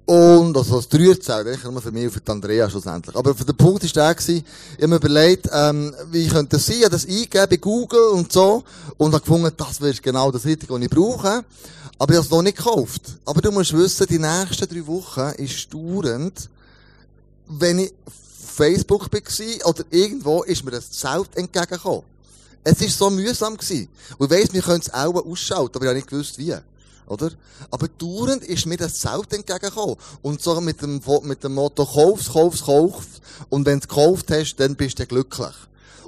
Und, 0.06 0.56
also, 0.56 0.76
das 0.76 0.88
Dreierzelt, 0.88 1.48
eigentlich 1.48 1.64
nur 1.64 1.82
für 1.82 1.90
mich 1.90 2.04
und 2.04 2.12
für 2.12 2.32
Andrea 2.32 2.70
schlussendlich. 2.70 3.16
Aber 3.16 3.34
der 3.34 3.52
Punkt 3.54 3.82
ist 3.82 3.96
der 3.96 4.14
gewesen, 4.14 4.44
ich 4.76 4.82
habe 4.82 4.88
mir 4.88 4.96
überlegt, 4.96 5.48
ähm, 5.52 5.92
wie 6.12 6.28
könnte 6.28 6.56
das 6.56 6.66
sein? 6.66 6.76
Ich 6.76 6.84
habe 6.84 6.92
das 6.92 7.06
eingegeben 7.06 7.48
bei 7.50 7.56
Google 7.56 8.08
und 8.12 8.32
so. 8.32 8.62
Und 8.98 9.12
habe 9.12 9.20
gefunden, 9.20 9.50
das 9.56 9.80
wäre 9.80 9.94
genau 9.94 10.30
das 10.30 10.44
Richtige, 10.44 10.72
was 10.72 10.80
ich 10.80 10.90
brauche. 10.90 11.44
Aber 11.98 12.12
ich 12.12 12.18
habe 12.18 12.24
es 12.24 12.30
noch 12.30 12.42
nicht 12.42 12.56
gekauft. 12.56 13.02
Aber 13.24 13.40
du 13.40 13.50
musst 13.50 13.72
wissen, 13.72 14.06
die 14.08 14.20
nächsten 14.20 14.68
drei 14.68 14.86
Wochen 14.86 15.32
ist 15.38 15.74
dauernd, 15.74 16.50
wenn 17.48 17.80
ich 17.80 17.92
Facebook 18.56 19.12
war 19.12 19.68
oder 19.68 19.84
irgendwo, 19.90 20.44
ist 20.44 20.64
mir 20.64 20.70
das 20.70 20.92
Zelt 20.92 21.34
entgegengekommen. 21.34 22.02
Es 22.62 22.80
war 22.80 22.88
so 22.88 23.10
mühsam 23.10 23.56
gewesen. 23.56 23.88
Und 24.18 24.32
ich 24.32 24.38
weiss, 24.38 24.52
wir 24.52 24.62
können 24.62 24.80
es 24.80 24.94
auch 24.94 25.14
ausschalten, 25.14 25.76
aber 25.76 25.84
ich 25.84 25.88
habe 25.88 25.96
nicht 25.96 26.08
gewusst, 26.08 26.38
wie. 26.38 26.54
Oder? 27.06 27.30
Aber 27.70 27.88
dauernd 27.88 28.42
ist 28.44 28.66
mir 28.66 28.76
das 28.76 28.98
Zelt 28.98 29.32
entgegengekommen. 29.32 29.96
Und 30.22 30.42
so 30.42 30.60
mit 30.60 30.82
dem, 30.82 31.00
mit 31.22 31.44
dem 31.44 31.54
Motto, 31.54 31.86
kauf's, 31.86 32.32
kauf's, 32.32 32.64
kauf's. 32.64 33.20
Und 33.48 33.64
wenn 33.66 33.80
du 33.80 33.86
gekauft 33.86 34.30
hast, 34.30 34.56
dann 34.56 34.74
bist 34.74 34.98
du 34.98 35.06
glücklich. 35.06 35.54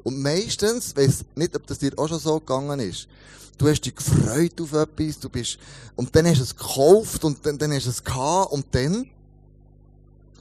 Und 0.02 0.20
meistens, 0.20 0.96
weiss 0.96 1.24
nicht, 1.34 1.54
ob 1.54 1.66
das 1.66 1.78
dir 1.78 1.92
auch 1.98 2.08
schon 2.08 2.18
so 2.18 2.40
gegangen 2.40 2.80
ist, 2.80 3.08
du 3.58 3.68
hast 3.68 3.82
dich 3.82 3.94
gefreut 3.94 4.60
auf 4.60 4.72
etwas, 4.72 5.18
du 5.18 5.28
bist, 5.28 5.58
und 5.96 6.14
dann 6.14 6.26
hast 6.26 6.38
du 6.38 6.44
es 6.44 6.56
gekauft 6.56 7.24
und 7.24 7.44
dann, 7.44 7.58
dann 7.58 7.72
hast 7.72 7.86
du 7.86 7.90
es 7.90 8.02
gehabt 8.02 8.52
und 8.52 8.66
dann, 8.72 9.10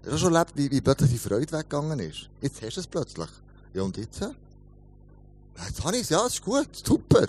hast 0.04 0.14
du 0.14 0.18
schon 0.18 0.34
erlebt, 0.34 0.54
wie, 0.56 0.72
wie 0.72 0.82
plötzlich 0.82 1.12
die 1.12 1.18
Freude 1.18 1.52
weggegangen 1.52 2.00
ist. 2.00 2.30
Jetzt 2.42 2.62
hast 2.62 2.78
du 2.78 2.82
es 2.82 2.88
plötzlich. 2.88 3.30
Ja, 3.74 3.82
und 3.82 3.98
jetzt? 3.98 4.22
Jetzt 4.22 5.84
habe 5.84 5.96
ich 5.96 6.04
es, 6.04 6.10
ja, 6.10 6.26
es 6.26 6.34
ist 6.34 6.44
gut, 6.44 6.70
super. 6.86 7.28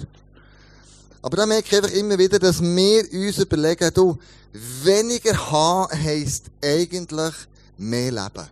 Aber 1.23 1.37
dann 1.37 1.49
merke 1.49 1.69
ich 1.69 1.77
einfach 1.77 1.97
immer 1.97 2.19
wieder, 2.19 2.39
dass 2.39 2.63
wir 2.63 3.13
uns 3.13 3.39
überlegen, 3.39 3.91
du, 3.93 4.19
weniger 4.53 5.51
haben 5.51 5.93
heisst 6.03 6.47
eigentlich 6.63 7.35
mehr 7.77 8.13
leben. 8.13 8.49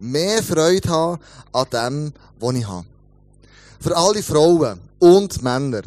Mehr 0.00 0.42
Freude 0.42 0.88
haben 0.88 1.20
an 1.52 1.66
dem, 1.72 2.12
was 2.40 2.54
ich 2.54 2.66
habe. 2.66 2.86
Für 3.80 3.96
alle 3.96 4.22
Frauen 4.22 4.80
und 4.98 5.42
Männer. 5.42 5.82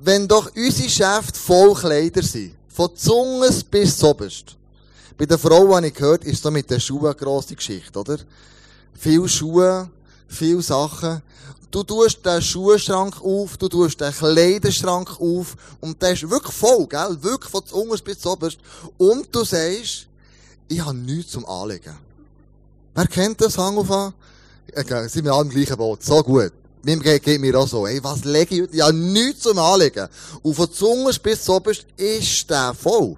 Wenn 0.00 0.28
doch 0.28 0.50
unsere 0.54 0.88
Geschäfte 0.88 1.38
voll 1.38 1.74
Kleider 1.74 2.22
sind, 2.22 2.54
von 2.68 2.94
Zunges 2.96 3.62
bis 3.62 3.96
Zoberst. 3.96 4.56
Bei 5.16 5.26
den 5.26 5.38
Frauen, 5.38 5.76
habe 5.76 5.86
ich 5.86 5.94
gehört, 5.94 6.24
ist 6.24 6.42
so 6.42 6.50
mit 6.50 6.68
den 6.68 6.80
Schuhen 6.80 7.06
eine 7.06 7.14
grosse 7.14 7.54
Geschichte, 7.54 7.96
oder? 7.98 8.18
Viel 8.94 9.28
Schuhe, 9.28 9.88
viel 10.26 10.60
Sachen. 10.60 11.22
Du 11.74 11.82
tust 11.82 12.24
den 12.24 12.40
Schuhschrank 12.40 13.20
auf, 13.20 13.56
du 13.56 13.68
tust 13.68 14.00
den 14.00 14.12
Kleiderschrank 14.12 15.20
auf 15.20 15.56
und 15.80 16.00
der 16.00 16.12
ist 16.12 16.30
wirklich 16.30 16.54
voll, 16.54 16.86
gell? 16.86 17.18
Wirklich 17.20 17.50
von 17.50 17.64
unterst 17.72 18.04
bis 18.04 18.24
oberst. 18.24 18.58
Und 18.96 19.34
du 19.34 19.42
sagst, 19.42 20.06
ich 20.68 20.80
habe 20.80 20.96
nichts 20.96 21.32
zum 21.32 21.44
Anlegen. 21.44 21.98
Wer 22.94 23.08
kennt 23.08 23.40
das, 23.40 23.58
Hang 23.58 23.76
auf 23.76 23.90
an? 23.90 24.14
Okay, 24.72 25.08
sind 25.08 25.24
wir 25.24 25.32
alle 25.32 25.46
im 25.46 25.50
gleichen 25.50 25.76
Boot. 25.76 26.04
So 26.04 26.22
gut. 26.22 26.52
Mir 26.84 26.96
geht 26.98 27.40
mir 27.40 27.58
auch 27.58 27.66
so, 27.66 27.88
ey, 27.88 27.98
was 28.04 28.22
lege 28.22 28.54
ich 28.54 28.62
heute? 28.62 28.76
Ich 28.76 28.80
habe 28.80 28.92
nichts 28.92 29.42
zum 29.42 29.58
Anlegen. 29.58 30.06
Und 30.42 30.54
von 30.54 30.68
unterst 30.68 31.24
bis 31.24 31.48
oberst 31.48 31.86
ist 31.96 32.48
der 32.48 32.72
voll. 32.72 33.16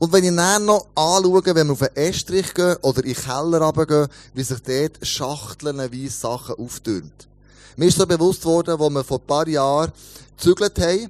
Und 0.00 0.12
wenn 0.12 0.24
ich 0.24 0.34
dann 0.34 0.64
noch 0.64 0.88
anschaue, 0.96 1.44
wenn 1.44 1.68
wir 1.68 1.72
auf 1.74 1.78
den 1.78 1.94
Estrich 1.94 2.54
gehen 2.54 2.74
oder 2.82 3.04
in 3.04 3.14
den 3.14 3.22
Keller 3.22 3.60
runtergehen, 3.60 4.08
wie 4.34 4.42
sich 4.42 4.58
dort 4.58 5.06
schachtelnweise 5.06 6.10
Sachen 6.10 6.56
auftürmt. 6.56 7.28
Mir 7.76 7.86
ist 7.86 7.98
so 7.98 8.06
bewusst 8.06 8.44
worden, 8.44 8.78
wo 8.78 8.88
wir 8.88 9.02
vor 9.02 9.18
ein 9.18 9.26
paar 9.26 9.48
Jahren 9.48 9.92
gezügelt 10.36 10.78
haben. 10.78 11.08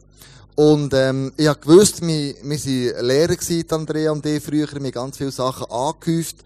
Und, 0.54 0.94
ähm, 0.94 1.33
ich 1.37 1.47
habe 1.49 1.59
gewusst, 1.61 2.00
wir, 2.00 2.35
wir 2.42 2.59
waren 2.59 3.06
Lehrer 3.06 3.37
gewesen, 3.37 3.66
Andrea 3.71 4.12
und 4.12 4.25
ich 4.25 4.42
früher, 4.42 4.68
haben 4.68 4.90
ganz 4.90 5.16
viele 5.16 5.33
Sachen 5.33 5.71
angehäuft. 5.71 6.37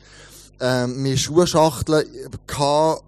Ähm, 0.60 1.04
wir 1.04 1.16
Schuhschachteln 1.16 2.04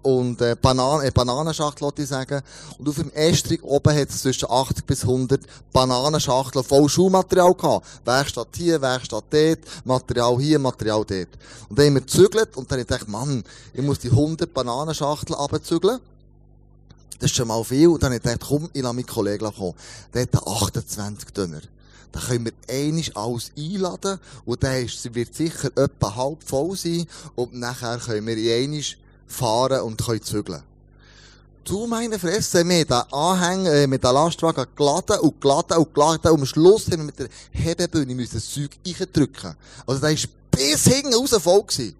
und, 0.03 0.39
äh, 0.39 0.55
Bananen, 0.61 1.05
äh, 1.05 1.11
Bananenschachtel, 1.11 1.81
wollte 1.81 2.03
ich 2.03 2.07
sagen. 2.07 2.41
Und 2.77 2.87
auf 2.87 2.95
dem 2.95 3.11
Estrich 3.11 3.61
oben 3.61 3.93
hat 3.93 4.09
es 4.09 4.21
zwischen 4.21 4.49
80 4.49 4.85
bis 4.85 5.03
100 5.03 5.41
Bananenschachteln 5.73 6.63
voll 6.63 6.87
Schuhmaterial 6.87 7.53
gehabt. 7.53 7.85
Werkstatt 8.05 8.47
hier, 8.55 8.81
Werkstatt 8.81 9.25
dort, 9.31 9.59
Material 9.83 10.37
hier, 10.39 10.59
Material 10.59 11.03
dort. 11.03 11.27
Und 11.67 11.77
dann 11.77 11.87
haben 11.87 11.93
wir 11.95 12.01
gezügelt 12.01 12.55
und 12.55 12.71
dann 12.71 12.79
habe 12.79 12.81
ich 12.83 12.87
gedacht, 12.87 13.09
Mann, 13.09 13.43
ich 13.73 13.81
muss 13.81 13.99
die 13.99 14.11
100 14.11 14.53
Bananenschachteln 14.53 15.37
abzügeln. 15.37 15.99
Das 17.21 17.29
ist 17.29 17.37
schon 17.37 17.49
mal 17.49 17.63
viel. 17.63 17.87
Und 17.87 18.01
dann 18.01 18.07
habe 18.07 18.15
ich 18.15 18.23
gedacht, 18.23 18.49
komm, 18.49 18.67
ich 18.73 18.81
lasse 18.81 18.95
meinen 18.95 19.05
Kollegen 19.05 19.53
kommen. 19.53 19.75
Der 20.11 20.23
hat 20.23 20.35
28 20.35 21.29
Döner. 21.29 21.61
Da 22.11 22.19
können 22.19 22.45
wir 22.45 22.53
einiges 22.67 23.15
alles 23.15 23.51
einladen. 23.55 24.19
Und 24.43 24.63
dann 24.63 24.89
wird 25.11 25.35
sicher 25.35 25.69
etwa 25.77 26.15
halb 26.15 26.43
voll 26.43 26.75
sein. 26.75 27.05
Und 27.35 27.53
nachher 27.53 27.99
können 27.99 28.25
wir 28.25 28.55
einiges 28.55 28.95
fahren 29.27 29.81
und 29.81 30.03
können 30.03 30.23
zügeln. 30.23 30.63
Du 31.63 31.85
meine 31.85 32.17
Fresse, 32.17 32.67
wir 32.67 32.79
haben 32.79 32.87
den 32.87 33.13
Anhänger 33.13 33.71
äh, 33.71 33.87
mit 33.87 34.03
dem 34.03 34.13
Lastwagen 34.13 34.65
geladen 34.75 35.19
und 35.19 35.39
geladen 35.39 35.77
und 35.77 35.93
geladen 35.93 36.31
und 36.31 36.39
am 36.39 36.45
Schluss 36.47 36.87
haben 36.87 36.97
wir 36.97 37.03
mit 37.03 37.19
der 37.19 37.29
Hebebühne 37.51 38.15
müssen 38.15 38.33
das 38.33 38.49
Zeug 38.49 38.71
reindrücken. 38.83 39.55
Also 39.85 40.01
da 40.01 40.07
war 40.07 40.17
bis 40.49 40.83
hinten 40.85 41.13
raus 41.13 41.29
voll 41.39 41.61
gewesen. 41.61 41.95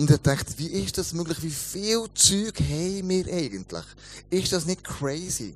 Und 0.00 0.10
ich 0.10 0.16
dachte, 0.22 0.54
wie 0.56 0.68
ist 0.68 0.96
das 0.96 1.12
möglich? 1.12 1.42
Wie 1.42 1.50
viel 1.50 2.06
Zeug 2.14 2.58
haben 2.58 3.08
wir 3.10 3.26
eigentlich? 3.26 3.84
Ist 4.30 4.50
das 4.50 4.64
nicht 4.64 4.82
crazy? 4.82 5.54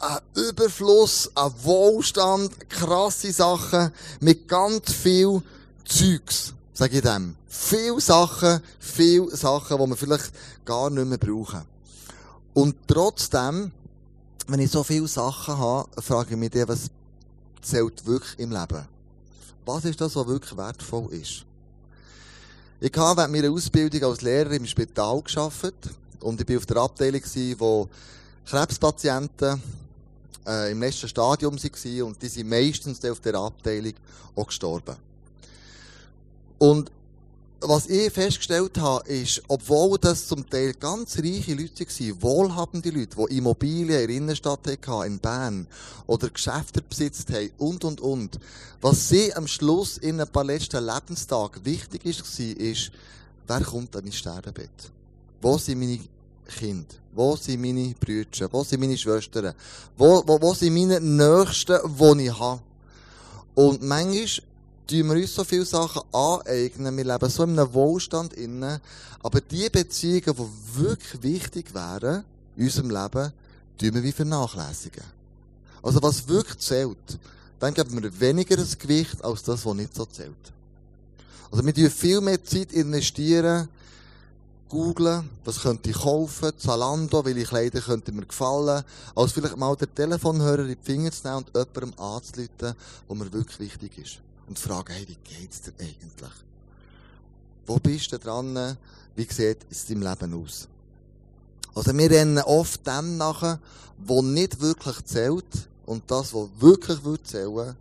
Ein 0.00 0.18
Überfluss, 0.34 1.30
ein 1.36 1.52
Wohlstand, 1.62 2.68
krasse 2.68 3.30
Sachen 3.30 3.92
mit 4.18 4.48
ganz 4.48 4.92
viel 4.92 5.40
Zeugs, 5.84 6.54
sage 6.74 6.96
ich 6.96 7.02
dem. 7.02 7.36
Viel 7.46 8.00
Sachen, 8.00 8.60
viel 8.80 9.30
Sachen, 9.30 9.78
die 9.78 9.86
wir 9.90 9.96
vielleicht 9.96 10.32
gar 10.64 10.90
nicht 10.90 11.06
mehr 11.06 11.18
brauchen. 11.18 11.62
Und 12.52 12.74
trotzdem, 12.88 13.70
wenn 14.48 14.58
ich 14.58 14.72
so 14.72 14.82
viele 14.82 15.06
Sachen 15.06 15.56
habe, 15.56 16.02
frage 16.02 16.30
ich 16.32 16.36
mich 16.36 16.68
was 16.68 16.90
zählt 17.62 18.04
wirklich 18.06 18.36
im 18.40 18.50
Leben? 18.50 18.88
Was 19.64 19.84
ist 19.84 20.00
das, 20.00 20.16
was 20.16 20.26
wirklich 20.26 20.56
wertvoll 20.56 21.12
ist? 21.12 21.44
Ich 22.80 22.96
habe 22.96 23.16
während 23.16 23.32
meiner 23.32 23.50
Ausbildung 23.50 24.04
als 24.04 24.22
Lehrer 24.22 24.52
im 24.52 24.64
Spital 24.64 25.20
geschafft 25.20 25.74
und 26.20 26.40
ich 26.40 26.48
war 26.48 26.58
auf 26.58 26.66
der 26.66 26.76
Abteilung, 26.76 27.22
wo 27.58 27.88
Krebspatienten 28.46 29.60
äh, 30.46 30.70
im 30.70 30.80
letzten 30.80 31.08
Stadium 31.08 31.56
waren 31.56 32.02
und 32.02 32.22
die 32.22 32.28
sind 32.28 32.48
meistens 32.48 33.04
auf 33.04 33.18
der 33.18 33.34
Abteilung 33.34 33.94
auch 34.36 34.46
gestorben. 34.46 34.94
Und 36.58 36.92
was 37.60 37.88
ich 37.88 38.12
festgestellt 38.12 38.78
habe, 38.78 39.08
ist, 39.08 39.42
obwohl 39.48 39.98
das 39.98 40.26
zum 40.26 40.48
Teil 40.48 40.74
ganz 40.74 41.18
reiche 41.18 41.54
Leute 41.54 41.84
waren, 41.84 42.22
wohlhabende 42.22 42.90
Leute, 42.90 43.16
die 43.16 43.36
Immobilien 43.36 44.00
in 44.00 44.06
der 44.06 44.08
Innenstadt 44.08 44.60
hatten, 44.66 45.06
in 45.06 45.18
Bern, 45.18 45.66
oder 46.06 46.30
Geschäfte 46.30 46.82
besitzt 46.82 47.32
haben, 47.32 47.50
und, 47.58 47.84
und, 47.84 48.00
und, 48.00 48.38
was 48.80 49.08
sie 49.08 49.34
am 49.34 49.48
Schluss 49.48 49.98
in 49.98 50.20
ein 50.20 50.28
paar 50.28 50.44
letzten 50.44 50.84
Lebenstagen 50.84 51.64
wichtig 51.64 52.04
war, 52.04 52.12
ist, 52.12 52.92
wer 53.46 53.60
kommt 53.60 53.96
an 53.96 54.04
mein 54.04 54.12
Sterbebett? 54.12 54.92
Wo 55.40 55.58
sind 55.58 55.80
meine 55.80 56.00
Kinder? 56.46 56.94
Wo 57.12 57.34
sind 57.34 57.60
meine 57.60 57.94
Brüder? 57.98 58.48
Wo 58.52 58.62
sind 58.62 58.80
meine 58.80 58.96
Schwestern? 58.96 59.54
Wo, 59.96 60.22
wo, 60.24 60.40
wo 60.40 60.54
sind 60.54 60.74
meine 60.74 61.00
Nächsten, 61.00 61.78
die 61.98 62.26
ich 62.26 62.38
habe? 62.38 62.60
Und 63.54 63.82
manchmal 63.82 64.44
tun 64.88 65.08
wir 65.10 65.16
uns 65.16 65.34
so 65.34 65.44
viele 65.44 65.64
Sachen 65.64 66.02
aneignen. 66.12 66.96
Wir 66.96 67.04
leben 67.04 67.28
so 67.28 67.44
in 67.44 67.58
einem 67.58 67.72
Wohlstand 67.74 68.32
innen. 68.32 68.80
Aber 69.22 69.40
die 69.40 69.68
Beziehungen, 69.68 70.34
die 70.36 70.82
wirklich 70.82 71.22
wichtig 71.22 71.74
wären, 71.74 72.24
in 72.56 72.64
unserem 72.64 72.90
Leben, 72.90 73.32
tun 73.78 73.94
wir 73.94 74.02
wie 74.02 74.12
vernachlässigen. 74.12 75.04
Also 75.82 76.02
was 76.02 76.26
wirklich 76.26 76.58
zählt, 76.58 77.18
dann 77.60 77.74
geben 77.74 78.02
wir 78.02 78.20
weniger 78.20 78.56
das 78.56 78.78
Gewicht 78.78 79.22
als 79.22 79.42
das, 79.42 79.64
was 79.64 79.74
nicht 79.74 79.94
so 79.94 80.06
zählt. 80.06 80.34
Also 81.50 81.64
wir 81.64 81.72
investieren 81.72 81.90
viel 81.90 82.20
mehr 82.20 82.42
Zeit 82.44 82.72
investieren, 82.72 83.68
googlen, 84.68 85.28
was 85.44 85.62
könnte 85.62 85.90
ich 85.90 85.96
kaufen, 85.96 86.52
Zalando, 86.58 87.24
welche 87.24 87.44
Kleider 87.44 87.80
könnte 87.80 88.12
mir 88.12 88.26
gefallen, 88.26 88.84
als 89.14 89.32
vielleicht 89.32 89.56
mal 89.56 89.74
der 89.76 89.94
Telefonhörer 89.94 90.62
in 90.62 90.68
die 90.68 90.78
Finger 90.80 91.10
zu 91.10 91.26
nehmen 91.26 91.44
und 91.52 91.54
jemandem 91.54 91.98
anzuleiten, 91.98 92.74
wo 93.06 93.14
mir 93.14 93.32
wirklich 93.32 93.60
wichtig 93.60 93.98
ist 93.98 94.27
und 94.48 94.58
fragen, 94.58 94.92
hey, 94.92 95.06
wie 95.06 95.18
geht's 95.22 95.62
dir 95.62 95.72
eigentlich? 95.78 96.32
Wo 97.66 97.76
bist 97.76 98.12
du 98.12 98.18
dran? 98.18 98.76
Wie 99.14 99.24
sieht 99.24 99.58
es 99.70 99.88
in 99.90 100.00
deinem 100.00 100.10
Leben 100.10 100.42
aus? 100.42 100.68
Also 101.74 101.96
wir 101.96 102.10
rennen 102.10 102.38
oft 102.38 102.86
dem 102.86 103.18
nachher, 103.18 103.60
wo 103.98 104.22
nicht 104.22 104.60
wirklich 104.60 105.04
zählt 105.04 105.68
und 105.86 106.10
das, 106.10 106.32
was 106.32 106.48
wirklich 106.58 106.98
zählen, 107.24 107.76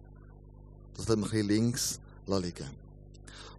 das 0.96 1.08
lassen 1.08 1.22
wir 1.22 1.26
ein 1.26 1.30
bisschen 1.30 1.48
links 1.48 2.00
liegen. 2.28 2.70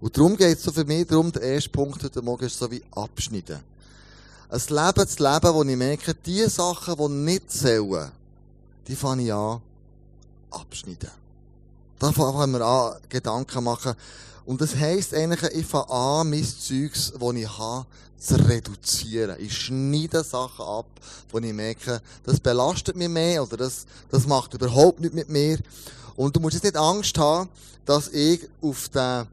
Und 0.00 0.16
darum 0.16 0.36
geht 0.36 0.58
es 0.58 0.62
so 0.62 0.70
für 0.70 0.84
mich 0.84 1.06
darum, 1.06 1.32
der 1.32 1.42
erste 1.42 1.70
Punkt 1.70 2.02
heute 2.04 2.22
Morgen 2.22 2.44
ist 2.44 2.58
so 2.58 2.70
wie 2.70 2.82
abschneiden. 2.92 3.60
Ein 4.48 4.60
Leben 4.68 5.08
zu 5.08 5.22
leben, 5.22 5.54
wo 5.54 5.64
ich 5.64 5.76
merke, 5.76 6.14
die 6.14 6.48
Sachen, 6.48 6.96
die 6.96 7.08
nicht 7.08 7.50
zählen, 7.50 8.10
die 8.86 8.96
fange 8.96 9.24
ich 9.24 9.32
an 9.32 9.60
abschneiden. 10.50 11.10
Da 11.98 12.12
fangen 12.12 12.52
wir 12.52 12.60
an, 12.60 12.96
Gedanken 13.08 13.64
machen. 13.64 13.94
Und 14.46 14.60
das 14.60 14.76
heisst 14.76 15.12
eigentlich, 15.14 15.42
ich 15.52 15.66
fange 15.66 15.90
an, 15.90 16.30
mein 16.30 16.44
Zeugs, 16.44 17.12
das 17.18 17.34
ich 17.34 17.58
habe, 17.58 17.86
zu 18.18 18.34
reduzieren. 18.36 19.36
Ich 19.40 19.56
schneide 19.56 20.22
Sachen 20.22 20.64
ab, 20.64 20.86
wo 21.30 21.38
ich 21.38 21.52
merke, 21.52 22.00
das 22.24 22.40
belastet 22.40 22.96
mich 22.96 23.08
mehr 23.08 23.42
oder 23.42 23.56
das, 23.56 23.86
das 24.10 24.26
macht 24.26 24.54
überhaupt 24.54 25.00
nichts 25.00 25.16
mit 25.16 25.28
mir. 25.28 25.58
Und 26.16 26.34
du 26.34 26.40
musst 26.40 26.54
jetzt 26.54 26.64
nicht 26.64 26.76
Angst 26.76 27.16
haben, 27.18 27.48
dass 27.84 28.08
ich 28.08 28.48
auf 28.60 28.88
den 28.88 29.26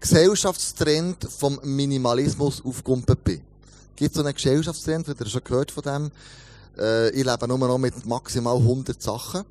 Gesellschaftstrend 0.00 1.26
vom 1.30 1.58
Minimalismus 1.62 2.62
aufgekumpelt 2.64 3.24
bin. 3.24 3.40
Gibt 3.96 4.14
so 4.14 4.22
einen 4.22 4.34
Gesellschaftstrend, 4.34 5.08
habt 5.08 5.20
ihr 5.20 5.26
schon 5.26 5.44
gehört 5.44 5.70
von 5.70 5.82
dem? 5.82 6.10
Äh, 6.78 7.10
ich 7.10 7.24
lebe 7.24 7.48
nur 7.48 7.58
noch 7.58 7.78
mit 7.78 8.04
maximal 8.04 8.56
100 8.56 9.00
Sachen. 9.00 9.44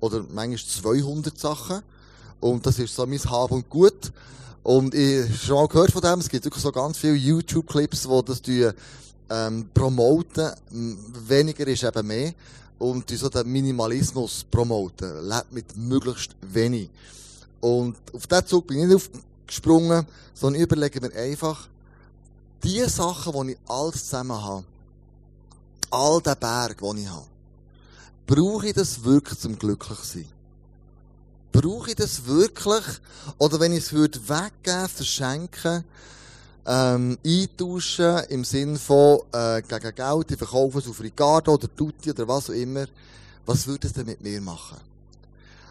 Oder 0.00 0.24
manchmal 0.32 0.58
200 0.58 1.38
Sachen. 1.38 1.82
Und 2.40 2.64
das 2.66 2.78
ist 2.78 2.94
so 2.94 3.06
mein 3.06 3.18
Hab 3.18 3.50
und 3.50 3.68
Gut. 3.68 4.12
Und 4.62 4.94
ich 4.94 5.22
habe 5.22 5.34
schon 5.34 5.56
mal 5.56 5.68
gehört 5.68 5.92
von 5.92 6.02
dem, 6.02 6.20
es 6.20 6.28
gibt 6.28 6.44
wirklich 6.44 6.62
so 6.62 6.72
ganz 6.72 6.98
viele 6.98 7.14
YouTube-Clips, 7.14 8.08
wo 8.08 8.22
das 8.22 8.42
die, 8.42 8.70
ähm, 9.30 9.68
promoten. 9.72 10.50
Weniger 11.26 11.66
ist 11.66 11.84
eben 11.84 12.06
mehr. 12.06 12.34
Und 12.78 13.10
die 13.10 13.16
so 13.16 13.28
den 13.28 13.50
Minimalismus 13.50 14.44
promoten. 14.50 15.28
Lebt 15.28 15.52
mit 15.52 15.76
möglichst 15.76 16.36
wenig. 16.42 16.90
Und 17.60 17.96
auf 18.12 18.26
diesen 18.26 18.46
Zug 18.46 18.66
bin 18.68 18.80
ich 18.80 18.86
nicht 18.86 19.10
aufgesprungen, 19.46 20.06
sondern 20.34 20.62
überlege 20.62 21.00
mir 21.00 21.12
einfach, 21.14 21.68
die 22.62 22.82
Sachen, 22.84 23.32
die 23.46 23.52
ich 23.52 23.58
alles 23.66 24.04
zusammen 24.04 24.40
habe, 24.40 24.64
all 25.90 26.20
den 26.20 26.36
Berg, 26.38 26.78
den 26.78 26.98
ich 26.98 27.08
habe, 27.08 27.26
brauche 28.26 28.68
ich 28.68 28.74
das 28.74 29.02
wirklich 29.02 29.38
zum 29.38 29.58
glücklich 29.58 29.98
sein? 29.98 30.37
Brauche 31.60 31.90
ich 31.90 31.96
das 31.96 32.24
wirklich? 32.26 32.84
Oder 33.38 33.58
wenn 33.58 33.72
ich 33.72 33.84
es 33.84 33.92
würde 33.92 34.20
weggeben, 34.28 34.88
verschenken, 34.88 35.84
ähm, 36.64 37.18
eintauschen, 37.24 38.20
im 38.28 38.44
Sinn 38.44 38.76
von, 38.76 39.22
äh, 39.32 39.62
gegen 39.62 39.94
Geld, 39.94 40.30
ich 40.30 40.38
verkaufe 40.38 40.78
es 40.78 40.88
auf 40.88 41.00
Ricardo 41.00 41.54
oder 41.54 41.74
Tutti 41.74 42.10
oder 42.10 42.28
was 42.28 42.50
auch 42.50 42.54
immer, 42.54 42.86
was 43.44 43.66
würde 43.66 43.88
es 43.88 43.92
denn 43.92 44.06
mit 44.06 44.20
mir 44.20 44.40
machen? 44.40 44.78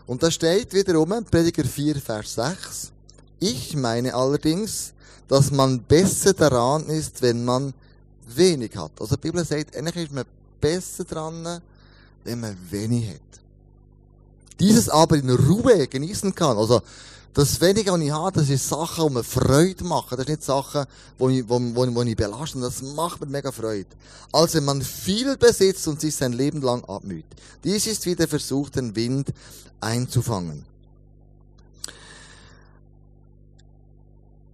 Und 0.07 0.23
da 0.23 0.31
steht 0.31 0.73
wiederum, 0.73 1.23
Prediger 1.25 1.63
4, 1.63 1.95
Vers 1.97 2.35
6, 2.35 2.91
ich 3.39 3.75
meine 3.75 4.13
allerdings, 4.13 4.93
dass 5.27 5.51
man 5.51 5.83
besser 5.83 6.33
daran 6.33 6.87
ist, 6.87 7.21
wenn 7.21 7.45
man 7.45 7.73
wenig 8.27 8.75
hat. 8.75 8.91
Also 8.99 9.15
die 9.15 9.21
Bibel 9.21 9.45
sagt, 9.45 9.75
eigentlich 9.75 10.05
ist 10.05 10.13
man 10.13 10.25
besser 10.59 11.03
dran, 11.03 11.61
wenn 12.23 12.39
man 12.39 12.57
wenig 12.71 13.09
hat 13.09 13.27
dieses 14.59 14.89
aber 14.89 15.17
in 15.17 15.29
Ruhe 15.29 15.87
genießen 15.87 16.33
kann. 16.33 16.57
Also, 16.57 16.81
das 17.33 17.61
Wenige, 17.61 17.91
was 17.91 18.01
ich 18.01 18.11
habe, 18.11 18.39
das 18.39 18.49
ist 18.49 18.67
Sachen, 18.67 19.07
die 19.07 19.13
mir 19.13 19.23
Freude 19.23 19.83
machen. 19.83 20.17
Das 20.17 20.21
ist 20.21 20.29
nicht 20.29 20.43
Sachen, 20.43 20.85
die 21.19 21.39
ich, 21.39 21.47
wo, 21.47 21.59
wo, 21.59 21.95
wo 21.95 22.01
ich 22.01 22.15
belasten. 22.15 22.61
Das 22.61 22.81
macht 22.81 23.21
mir 23.21 23.27
mega 23.27 23.51
Freude. 23.51 23.89
Also, 24.31 24.57
wenn 24.57 24.65
man 24.65 24.81
viel 24.81 25.37
besitzt 25.37 25.87
und 25.87 26.01
sich 26.01 26.15
sein 26.15 26.33
Leben 26.33 26.61
lang 26.61 26.83
abmüht. 26.85 27.25
Dies 27.63 27.85
ist 27.85 28.05
wie 28.05 28.15
der 28.15 28.27
Versuch, 28.27 28.69
den 28.69 28.95
Wind 28.95 29.31
einzufangen. 29.79 30.65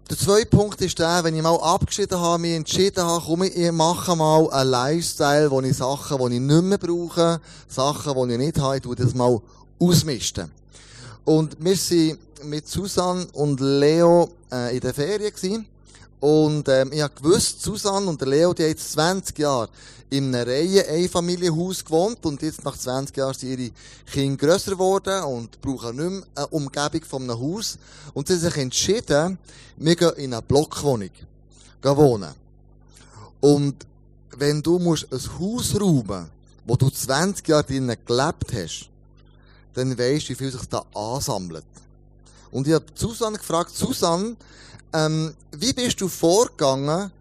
Der 0.09 0.17
zweite 0.17 0.45
Punkt 0.47 0.81
ist 0.81 0.99
der, 0.99 1.23
wenn 1.23 1.35
ich 1.35 1.41
mal 1.41 1.55
abgeschieden 1.55 2.19
habe, 2.19 2.41
mich 2.41 2.53
entschieden 2.53 3.03
habe, 3.03 3.23
komm, 3.25 3.43
ich 3.43 3.71
mache 3.71 4.15
mal 4.15 4.51
einen 4.51 4.69
Lifestyle, 4.69 5.49
wo 5.49 5.61
ich 5.61 5.77
Sachen, 5.77 6.17
die 6.19 6.35
ich 6.35 6.41
nicht 6.41 6.63
mehr 6.63 6.77
brauche, 6.77 7.39
Sachen, 7.69 8.27
die 8.27 8.33
ich 8.33 8.37
nicht 8.37 8.59
habe, 8.59 8.77
ich 8.77 8.83
das 8.83 9.13
mal 9.13 9.41
ausmisten. 9.87 10.51
Und 11.25 11.57
wir 11.59 11.75
sind 11.75 12.19
mit 12.43 12.67
Susan 12.67 13.25
und 13.33 13.59
Leo 13.59 14.29
äh, 14.51 14.75
in 14.75 14.81
der 14.81 14.93
Ferien 14.93 15.33
gewesen. 15.33 15.65
Und 16.19 16.67
ähm, 16.69 16.91
ich 16.93 17.01
habe 17.01 17.13
gewusst, 17.13 17.61
Susan 17.61 18.07
und 18.07 18.21
Leo, 18.21 18.53
die 18.53 18.63
haben 18.63 18.69
jetzt 18.69 18.91
20 18.93 19.37
Jahre 19.39 19.69
in 20.09 20.33
einem 20.33 20.47
Reihe-Einfamilienhaus 20.47 21.83
gewohnt 21.83 22.25
und 22.25 22.41
jetzt 22.41 22.63
nach 22.63 22.77
20 22.77 23.17
Jahren 23.17 23.33
sind 23.33 23.59
ihre 23.59 23.71
Kinder 24.05 24.47
grösser 24.47 24.71
geworden 24.71 25.23
und 25.23 25.59
brauchen 25.59 25.95
nicht 25.95 26.09
mehr 26.09 26.23
eine 26.35 26.47
Umgebung 26.47 27.03
von 27.03 27.23
einem 27.23 27.39
Haus. 27.39 27.77
Und 28.13 28.27
sie 28.27 28.35
haben 28.35 28.41
sich 28.41 28.57
entschieden, 28.57 29.37
wir 29.77 29.95
gehen 29.95 30.13
in 30.17 30.33
eine 30.33 30.41
Blockwohnung 30.41 31.09
wohnen. 31.81 32.31
Und 33.41 33.85
wenn 34.37 34.61
du 34.61 34.79
musst 34.79 35.07
ein 35.11 35.19
Haus 35.39 35.79
räumen 35.79 36.29
wo 36.65 36.75
du 36.75 36.89
20 36.89 37.47
Jahre 37.47 37.63
drinnen 37.63 37.97
gelebt 38.05 38.53
hast, 38.53 38.89
dann 39.73 39.97
weisst 39.97 40.27
du, 40.27 40.29
wie 40.29 40.35
viel 40.35 40.51
sich 40.51 40.65
da 40.65 40.85
ansammelt. 40.93 41.65
Und 42.51 42.67
ich 42.67 42.73
habe 42.73 42.85
Susanne 42.93 43.37
gefragt, 43.37 43.75
Susanne, 43.75 44.35
ähm, 44.93 45.33
wie 45.51 45.73
bist 45.73 45.99
du 45.99 46.07
vorgegangen, 46.07 47.11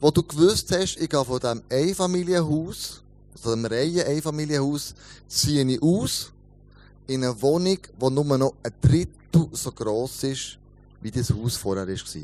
wo 0.00 0.10
du 0.10 0.22
gewusst 0.22 0.70
hast, 0.72 0.96
ich 0.96 1.10
gehe 1.10 1.24
von 1.24 1.40
diesem 1.40 1.62
Einfamilienhaus, 1.70 3.02
also 3.34 3.54
dem 3.54 3.66
Reihen-Einfamilienhaus, 3.66 4.94
ziehe 5.28 5.64
ich 5.64 5.82
aus 5.82 6.32
in 7.06 7.24
eine 7.24 7.40
Wohnung, 7.42 7.78
die 8.00 8.10
nur 8.10 8.38
noch 8.38 8.54
ein 8.62 8.72
Drittel 8.80 9.48
so 9.52 9.72
gross 9.72 10.22
ist, 10.22 10.58
wie 11.00 11.10
das 11.10 11.30
Haus 11.30 11.56
vorher 11.56 11.86
war. 11.86 12.22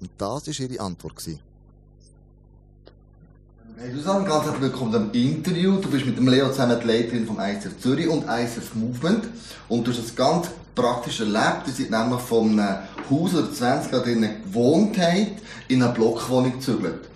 Und 0.00 0.10
das 0.18 0.46
war 0.46 0.60
ihre 0.60 0.80
Antwort. 0.80 1.14
Hey 3.76 3.92
Susanne, 3.92 4.24
ganz 4.24 4.44
herzlich 4.44 4.62
willkommen 4.62 4.92
zum 4.92 5.10
Interview. 5.10 5.78
Du 5.78 5.90
bist 5.90 6.06
mit 6.06 6.16
dem 6.16 6.28
Leo 6.28 6.48
zusammen 6.48 6.78
die 6.80 6.86
Leiterin 6.86 7.26
vom 7.26 7.40
ICF 7.40 7.76
Zürich 7.80 8.06
und 8.06 8.22
ICF 8.22 8.72
Movement. 8.76 9.24
Und 9.68 9.84
du 9.84 9.90
hast 9.90 9.98
das 9.98 10.14
ganz 10.14 10.46
praktisch 10.76 11.18
erlebt. 11.18 11.66
Du 11.66 11.72
seid 11.72 11.90
nämlich 11.90 12.20
von 12.20 12.50
einem 12.50 12.78
Haus 13.10 13.34
oder 13.34 13.52
20 13.52 13.90
Jahre 13.90 14.04
drinnen 14.04 14.42
gewohnt 14.44 14.96
in 15.66 15.82
eine 15.82 15.92
Blockwohnung 15.92 16.52
gezügelt. 16.52 17.08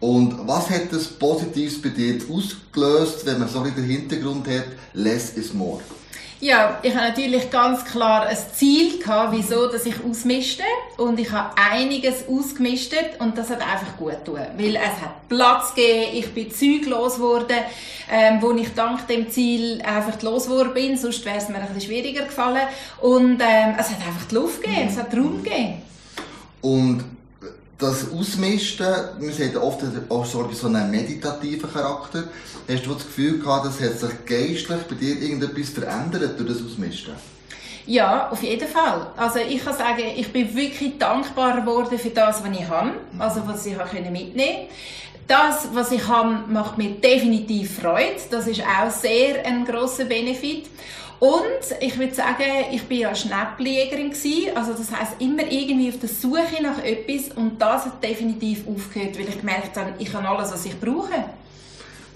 Und 0.00 0.48
was 0.48 0.68
hat 0.68 0.92
das 0.92 1.06
Positives 1.06 1.80
bei 1.80 1.90
dir 1.90 2.18
ausgelöst, 2.28 3.24
wenn 3.24 3.38
man 3.38 3.48
so 3.48 3.62
den 3.62 3.84
Hintergrund 3.84 4.48
hat, 4.48 4.66
less 4.94 5.34
is 5.34 5.54
more? 5.54 5.80
Ja, 6.42 6.78
ich 6.82 6.94
habe 6.94 7.08
natürlich 7.08 7.50
ganz 7.50 7.84
klar 7.84 8.22
ein 8.22 8.36
Ziel 8.54 8.98
gehabt, 8.98 9.36
wieso, 9.36 9.66
dass 9.70 9.84
ich 9.84 10.02
ausmischte. 10.02 10.62
Und 10.96 11.20
ich 11.20 11.30
habe 11.30 11.54
einiges 11.70 12.26
ausgemistet 12.26 13.20
und 13.20 13.36
das 13.36 13.50
hat 13.50 13.60
einfach 13.60 13.98
gut 13.98 14.24
getan. 14.24 14.46
Weil 14.56 14.76
es 14.76 15.02
hat 15.02 15.28
Platz 15.28 15.74
gegeben, 15.74 16.12
ich 16.14 16.32
bin 16.32 16.50
zeuglos 16.50 17.16
geworden, 17.16 17.58
ähm, 18.10 18.38
wo 18.40 18.52
ich 18.52 18.72
dank 18.72 19.06
dem 19.06 19.30
Ziel 19.30 19.82
einfach 19.82 20.20
losgeworden 20.22 20.72
bin, 20.72 20.96
sonst 20.96 21.26
wäre 21.26 21.36
es 21.36 21.50
mir 21.50 21.56
ein 21.56 21.66
bisschen 21.66 21.82
schwieriger 21.82 22.24
gefallen. 22.24 22.66
Und 23.02 23.38
ähm, 23.40 23.74
es 23.78 23.90
hat 23.90 23.98
einfach 24.06 24.24
die 24.30 24.34
Luft 24.34 24.62
gegeben, 24.62 24.88
es 24.88 24.96
hat 24.96 25.12
Raum 25.12 25.42
gegeben. 25.42 25.82
Und 26.62 27.04
das 27.80 28.12
Ausmisten, 28.12 28.86
wir 29.18 29.32
sehen 29.32 29.56
oft 29.56 29.80
auch 30.08 30.24
so 30.24 30.46
einen 30.66 30.90
meditativen 30.90 31.72
Charakter. 31.72 32.24
Hast 32.68 32.86
du 32.86 32.94
das 32.94 33.06
Gefühl 33.06 33.38
gehabt, 33.40 33.66
dass 33.66 33.80
hat 33.80 33.98
sich 33.98 34.26
geistlich 34.26 34.82
bei 34.88 34.94
dir 34.94 35.20
irgendetwas 35.20 35.70
verändert 35.70 36.38
durch 36.38 36.50
das 36.50 36.64
Ausmisten? 36.64 37.14
Ja, 37.86 38.28
auf 38.30 38.42
jeden 38.42 38.68
Fall. 38.68 39.06
Also 39.16 39.38
ich 39.40 39.64
kann 39.64 39.76
sagen, 39.76 40.04
ich 40.14 40.30
bin 40.32 40.54
wirklich 40.54 40.98
dankbar 40.98 41.60
geworden 41.60 41.98
für 41.98 42.10
das, 42.10 42.44
was 42.44 42.50
ich 42.52 42.68
habe, 42.68 42.92
also 43.18 43.42
was 43.46 43.66
ich 43.66 43.76
mitnehmen 44.10 44.36
konnte. 44.36 44.68
Das, 45.26 45.68
was 45.72 45.92
ich 45.92 46.06
habe, 46.06 46.42
macht 46.48 46.76
mir 46.76 46.90
definitiv 46.90 47.80
Freude. 47.80 48.16
Das 48.30 48.46
ist 48.46 48.62
auch 48.62 48.90
sehr 48.90 49.44
ein 49.46 49.64
großer 49.64 50.04
Benefit. 50.04 50.66
Und 51.20 51.76
ich 51.80 51.98
würde 51.98 52.14
sagen, 52.14 52.44
ich 52.72 52.82
bin 52.84 53.00
ja 53.00 53.14
Schnäppeljägerin 53.14 54.10
also 54.54 54.72
das 54.72 54.90
heißt 54.90 55.16
immer 55.18 55.42
irgendwie 55.42 55.90
auf 55.90 55.98
der 56.00 56.08
Suche 56.08 56.62
nach 56.62 56.82
etwas 56.82 57.36
und 57.36 57.60
das 57.60 57.84
hat 57.84 58.02
definitiv 58.02 58.66
aufgehört, 58.66 59.18
weil 59.18 59.28
ich 59.28 59.38
gemerkt 59.38 59.76
habe, 59.76 59.92
ich 59.98 60.12
habe 60.14 60.26
alles, 60.26 60.50
was 60.50 60.64
ich 60.64 60.80
brauche. 60.80 61.24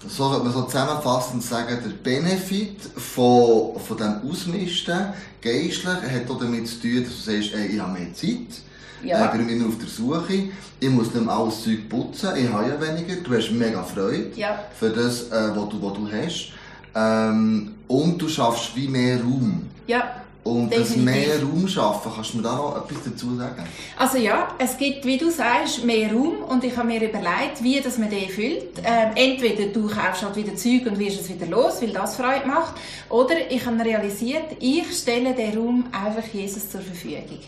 So 0.07 0.29
könnte 0.29 0.45
man 0.45 0.53
so 0.53 0.63
zusammenfassend 0.63 1.43
sagen, 1.43 1.77
der 1.83 1.91
Benefit 2.11 2.77
von, 2.95 3.79
von 3.79 3.97
dem 3.97 4.21
Ausmisten 4.29 5.13
geistlich 5.41 5.85
hat 5.85 6.29
auch 6.29 6.39
damit 6.39 6.67
zu 6.67 6.81
tun, 6.81 7.03
dass 7.03 7.25
du 7.25 7.31
sagst, 7.31 7.53
ey, 7.53 7.67
ich 7.67 7.79
habe 7.79 7.99
mehr 7.99 8.13
Zeit. 8.13 8.61
Ja. 9.03 9.31
Äh, 9.31 9.41
ich 9.41 9.47
bin 9.47 9.67
auf 9.67 9.77
der 9.77 9.87
Suche. 9.87 10.49
Ich 10.79 10.89
muss 10.89 11.13
nicht 11.13 11.27
alles 11.27 11.63
Zeug 11.63 11.89
putzen. 11.89 12.29
Ich 12.35 12.49
habe 12.49 12.69
ja 12.69 12.81
weniger. 12.81 13.21
Du 13.21 13.35
hast 13.35 13.51
mega 13.51 13.83
Freude 13.83 14.31
ja. 14.35 14.59
für 14.77 14.89
das, 14.89 15.29
äh, 15.29 15.55
was, 15.55 15.69
du, 15.69 15.81
was 15.81 15.93
du 15.93 16.09
hast. 16.11 16.53
Ähm, 16.95 17.75
und 17.87 18.17
du 18.17 18.27
schaffst 18.27 18.75
wie 18.75 18.87
mehr 18.87 19.19
Raum. 19.21 19.69
Ja. 19.87 20.21
Und 20.43 20.69
Definitiv. 20.69 20.95
das 20.95 21.03
mehr 21.03 21.41
Raum 21.41 21.67
schaffen, 21.67 22.11
kannst 22.13 22.33
du 22.33 22.37
mir 22.37 22.43
da 22.43 22.55
noch 22.55 22.77
etwas 22.77 23.03
dazu 23.03 23.35
sagen? 23.35 23.63
Also 23.97 24.19
ja, 24.19 24.49
es 24.59 24.77
gibt, 24.77 25.03
wie 25.03 25.17
du 25.17 25.31
sagst, 25.31 25.83
mehr 25.83 26.13
Raum 26.13 26.43
und 26.47 26.63
ich 26.63 26.77
habe 26.77 26.87
mir 26.87 27.01
überlegt, 27.01 27.63
wie 27.63 27.81
das 27.81 27.97
man 27.97 28.11
den 28.11 28.29
füllt. 28.29 28.77
Ähm, 28.83 29.11
entweder 29.15 29.73
du 29.73 29.87
kaufst 29.87 30.21
halt 30.21 30.35
wieder 30.35 30.55
Zeug 30.55 30.85
und 30.85 30.99
wirst 30.99 31.19
es 31.19 31.29
wieder 31.29 31.47
los, 31.47 31.81
weil 31.81 31.91
das 31.91 32.15
Freude 32.15 32.45
macht, 32.45 32.75
oder 33.09 33.33
ich 33.49 33.65
habe 33.65 33.83
realisiert, 33.83 34.55
ich 34.59 34.95
stelle 34.95 35.33
den 35.33 35.57
Raum 35.57 35.85
einfach 35.91 36.27
Jesus 36.31 36.69
zur 36.69 36.81
Verfügung. 36.81 37.39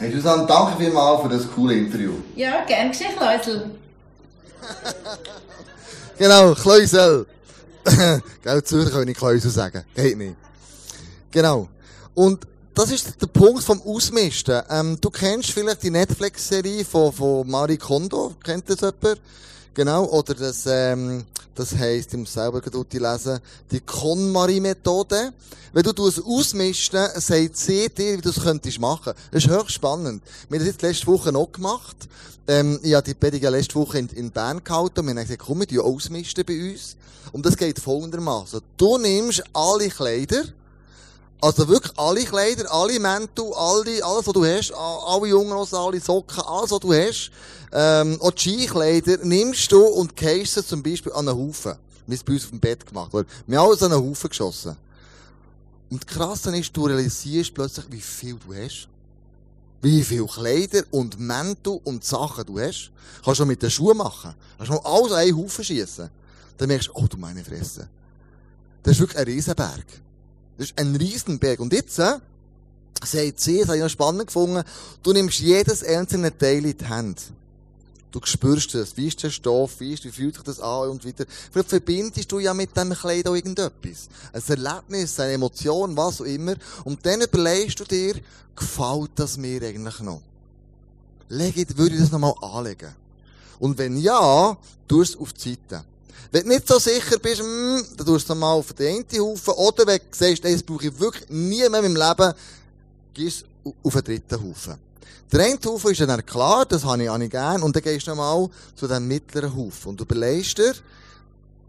Hey 0.00 0.10
Susanne, 0.10 0.46
danke 0.48 0.76
vielmals 0.76 1.22
für 1.22 1.28
das 1.28 1.48
coole 1.54 1.74
Interview. 1.74 2.14
Ja, 2.34 2.64
gern 2.66 2.90
geschehen, 2.90 3.14
Kleusel. 3.16 3.70
genau, 6.18 6.52
Kleusel. 6.54 7.26
Gell, 8.42 8.64
Zürcher 8.64 8.90
kann 8.90 9.08
ich 9.08 9.16
Kleusel 9.16 9.50
sagen. 9.50 9.84
Geht 9.94 10.18
nicht. 10.18 10.36
Genau. 11.30 11.68
Und 12.14 12.46
das 12.74 12.90
ist 12.90 13.20
der 13.20 13.26
Punkt 13.26 13.62
vom 13.62 13.82
Ausmisten. 13.82 14.62
Ähm, 14.70 14.96
du 15.00 15.10
kennst 15.10 15.50
vielleicht 15.50 15.82
die 15.82 15.90
Netflix-Serie 15.90 16.84
von, 16.84 17.12
von 17.12 17.48
Marie 17.48 17.76
Kondo. 17.76 18.34
Kennt 18.42 18.68
das 18.70 18.80
jemand? 18.80 19.20
Genau. 19.80 20.04
Oder 20.04 20.34
das, 20.34 20.66
ähm, 20.66 21.24
das 21.54 21.74
heisst, 21.74 22.12
muss 22.12 22.34
selber 22.34 22.60
gerade 22.60 22.98
lesen, 22.98 23.40
die 23.70 23.80
KonMari-Methode. 23.80 25.32
Wenn 25.72 25.82
du 25.82 26.06
es 26.06 26.22
ausmisten, 26.22 27.08
sagt 27.14 27.56
sie 27.56 27.88
dir, 27.88 28.18
wie 28.18 28.20
du 28.20 28.28
es 28.28 28.42
könntest. 28.42 28.78
Das 28.78 29.14
ist 29.32 29.48
höchst 29.48 29.70
spannend. 29.70 30.22
Wir 30.50 30.60
haben 30.60 30.66
das 30.66 30.82
letzte 30.82 31.06
Woche 31.06 31.32
noch 31.32 31.50
gemacht. 31.50 31.96
Ähm, 32.46 32.78
ich 32.82 32.92
habe 32.92 33.06
die 33.06 33.14
Predigt 33.14 33.42
letzte 33.44 33.76
Woche 33.76 34.00
in, 34.00 34.08
in 34.10 34.30
Bern 34.30 34.62
gehalten 34.62 35.00
und 35.00 35.06
wir 35.06 35.14
haben 35.14 35.22
gesagt, 35.22 35.44
komm, 35.46 35.64
wir 35.66 35.82
ausmisten 35.82 36.44
bei 36.44 36.72
uns. 36.72 36.96
Und 37.32 37.46
das 37.46 37.56
geht 37.56 37.78
folgendermaßen. 37.78 38.60
Du 38.76 38.98
nimmst 38.98 39.42
alle 39.54 39.88
Kleider, 39.88 40.42
also 41.40 41.68
wirklich 41.68 41.98
alle 41.98 42.24
Kleider, 42.24 42.72
alle 42.72 43.00
Mäntel, 43.00 43.52
alle, 43.54 44.04
alles, 44.04 44.26
was 44.26 44.34
du 44.34 44.44
hast, 44.44 44.72
alle 44.72 45.28
Jungen, 45.28 45.52
alle 45.52 46.00
Socken, 46.00 46.42
alles, 46.42 46.70
was 46.70 46.80
du 46.80 46.92
hast, 46.92 47.30
ähm, 47.72 48.20
auch 48.20 48.30
die 48.32 48.66
Skikleider, 48.66 49.18
nimmst 49.24 49.70
du 49.72 49.84
und 49.84 50.16
gehst 50.16 50.54
sie 50.54 50.64
zum 50.64 50.82
Beispiel 50.82 51.12
an 51.12 51.28
einen 51.28 51.38
Haufen. 51.38 51.76
Wie 52.06 52.14
es 52.14 52.24
bei 52.24 52.32
uns 52.32 52.44
auf 52.44 52.50
dem 52.50 52.60
Bett 52.60 52.84
gemacht 52.84 53.12
wurde. 53.12 53.28
Wir 53.46 53.58
haben 53.58 53.68
alles 53.68 53.82
an 53.82 53.92
einen 53.92 54.02
Haufen 54.02 54.28
geschossen. 54.28 54.76
Und 55.90 56.04
das 56.04 56.14
Krasse 56.14 56.56
ist, 56.56 56.76
du 56.76 56.86
realisierst 56.86 57.54
plötzlich, 57.54 57.86
wie 57.90 58.00
viel 58.00 58.36
du 58.36 58.54
hast. 58.54 58.88
Wie 59.82 60.02
viel 60.02 60.26
Kleider 60.26 60.82
und 60.90 61.18
Mäntel 61.18 61.80
und 61.84 62.04
Sachen 62.04 62.44
du 62.44 62.58
hast. 62.58 62.90
Kannst 63.24 63.40
du 63.40 63.46
mit 63.46 63.62
den 63.62 63.70
Schuhen 63.70 63.96
machen. 63.96 64.34
Kannst 64.58 64.72
du 64.72 64.78
alles 64.78 65.12
an 65.12 65.18
einen 65.18 65.36
Haufen 65.36 65.64
schiessen. 65.64 66.10
Dann 66.58 66.68
merkst 66.68 66.88
du, 66.88 66.92
oh 66.94 67.06
du 67.06 67.16
meine 67.16 67.44
Fresse. 67.44 67.88
Das 68.82 68.92
ist 68.94 69.00
wirklich 69.00 69.18
ein 69.18 69.24
Riesenberg. 69.24 69.86
Das 70.60 70.68
ist 70.68 70.78
ein 70.78 70.94
Riesenberg. 70.94 71.58
Und 71.58 71.72
jetzt, 71.72 71.98
äh, 71.98 72.18
sagt 73.02 73.40
sie, 73.40 73.60
das 73.60 73.68
habe 73.68 73.78
ich 73.78 73.82
noch 73.82 73.88
spannend 73.88 74.26
gefunden, 74.26 74.62
du 75.02 75.14
nimmst 75.14 75.40
jedes 75.40 75.82
einzelne 75.82 76.36
Teil 76.36 76.66
in 76.66 76.76
die 76.76 76.86
Hand. 76.86 77.22
Du 78.10 78.20
spürst 78.24 78.74
es. 78.74 78.94
Wie 78.94 79.08
ist 79.08 79.22
der 79.22 79.30
Stoff? 79.30 79.80
Wie, 79.80 79.94
ist, 79.94 80.04
wie 80.04 80.10
fühlt 80.10 80.34
sich 80.34 80.44
das 80.44 80.60
an? 80.60 80.90
Und 80.90 81.06
wieder. 81.06 81.24
Vielleicht 81.50 81.70
verbindest 81.70 82.30
du 82.30 82.40
ja 82.40 82.52
mit 82.52 82.76
dem 82.76 82.92
Kleid 82.92 83.26
auch 83.26 83.34
irgendetwas. 83.34 84.10
Ein 84.34 84.42
Erlebnis, 84.48 85.18
eine 85.18 85.32
Emotion, 85.32 85.96
was 85.96 86.20
auch 86.20 86.26
immer. 86.26 86.56
Und 86.84 87.06
dann 87.06 87.22
überlegst 87.22 87.80
du 87.80 87.84
dir, 87.84 88.16
gefällt 88.54 89.12
das 89.14 89.38
mir 89.38 89.62
eigentlich 89.62 90.00
noch? 90.00 90.20
Leg, 91.30 91.56
würde 91.78 91.94
ich 91.94 92.02
das 92.02 92.10
nochmal 92.10 92.34
anlegen? 92.42 92.94
Und 93.60 93.78
wenn 93.78 93.96
ja, 93.96 94.58
tu 94.86 95.00
es 95.00 95.16
auf 95.16 95.32
die 95.32 95.56
Seite. 95.70 95.86
Wenn 96.30 96.42
du 96.44 96.48
nicht 96.50 96.68
so 96.68 96.78
sicher 96.78 97.18
bist, 97.18 97.42
mm, 97.42 97.96
dann 97.96 98.06
tust 98.06 98.28
du 98.28 98.32
es 98.32 98.38
mal 98.38 98.52
auf 98.52 98.72
den 98.72 99.04
einen 99.10 99.20
Haufen. 99.20 99.54
Oder 99.54 99.86
wenn 99.86 99.98
du 99.98 100.04
sagst, 100.16 100.44
das 100.44 100.62
brauche 100.62 100.86
ich 100.86 100.98
wirklich 100.98 101.28
nie 101.30 101.58
mehr 101.58 101.70
meinem 101.70 101.96
Leben, 101.96 102.34
gehst 103.14 103.44
du 103.64 103.74
auf 103.82 103.94
den 103.94 104.04
dritten 104.04 104.42
Haufen. 104.42 104.74
Der 105.32 105.44
eine 105.44 105.58
Haufen 105.64 105.92
ist 105.92 106.00
dann 106.00 106.26
klar, 106.26 106.66
das 106.66 106.84
habe 106.84 107.04
ich, 107.04 107.08
habe 107.08 107.24
ich 107.24 107.30
gern. 107.30 107.62
Und 107.62 107.76
dann 107.76 107.82
gehst 107.82 108.06
du 108.06 108.14
mal 108.14 108.48
zu 108.74 108.88
dem 108.88 109.06
mittleren 109.06 109.54
Haufen. 109.54 109.90
Und 109.90 110.00
du 110.00 110.04
überlegst 110.04 110.58
dir, 110.58 110.74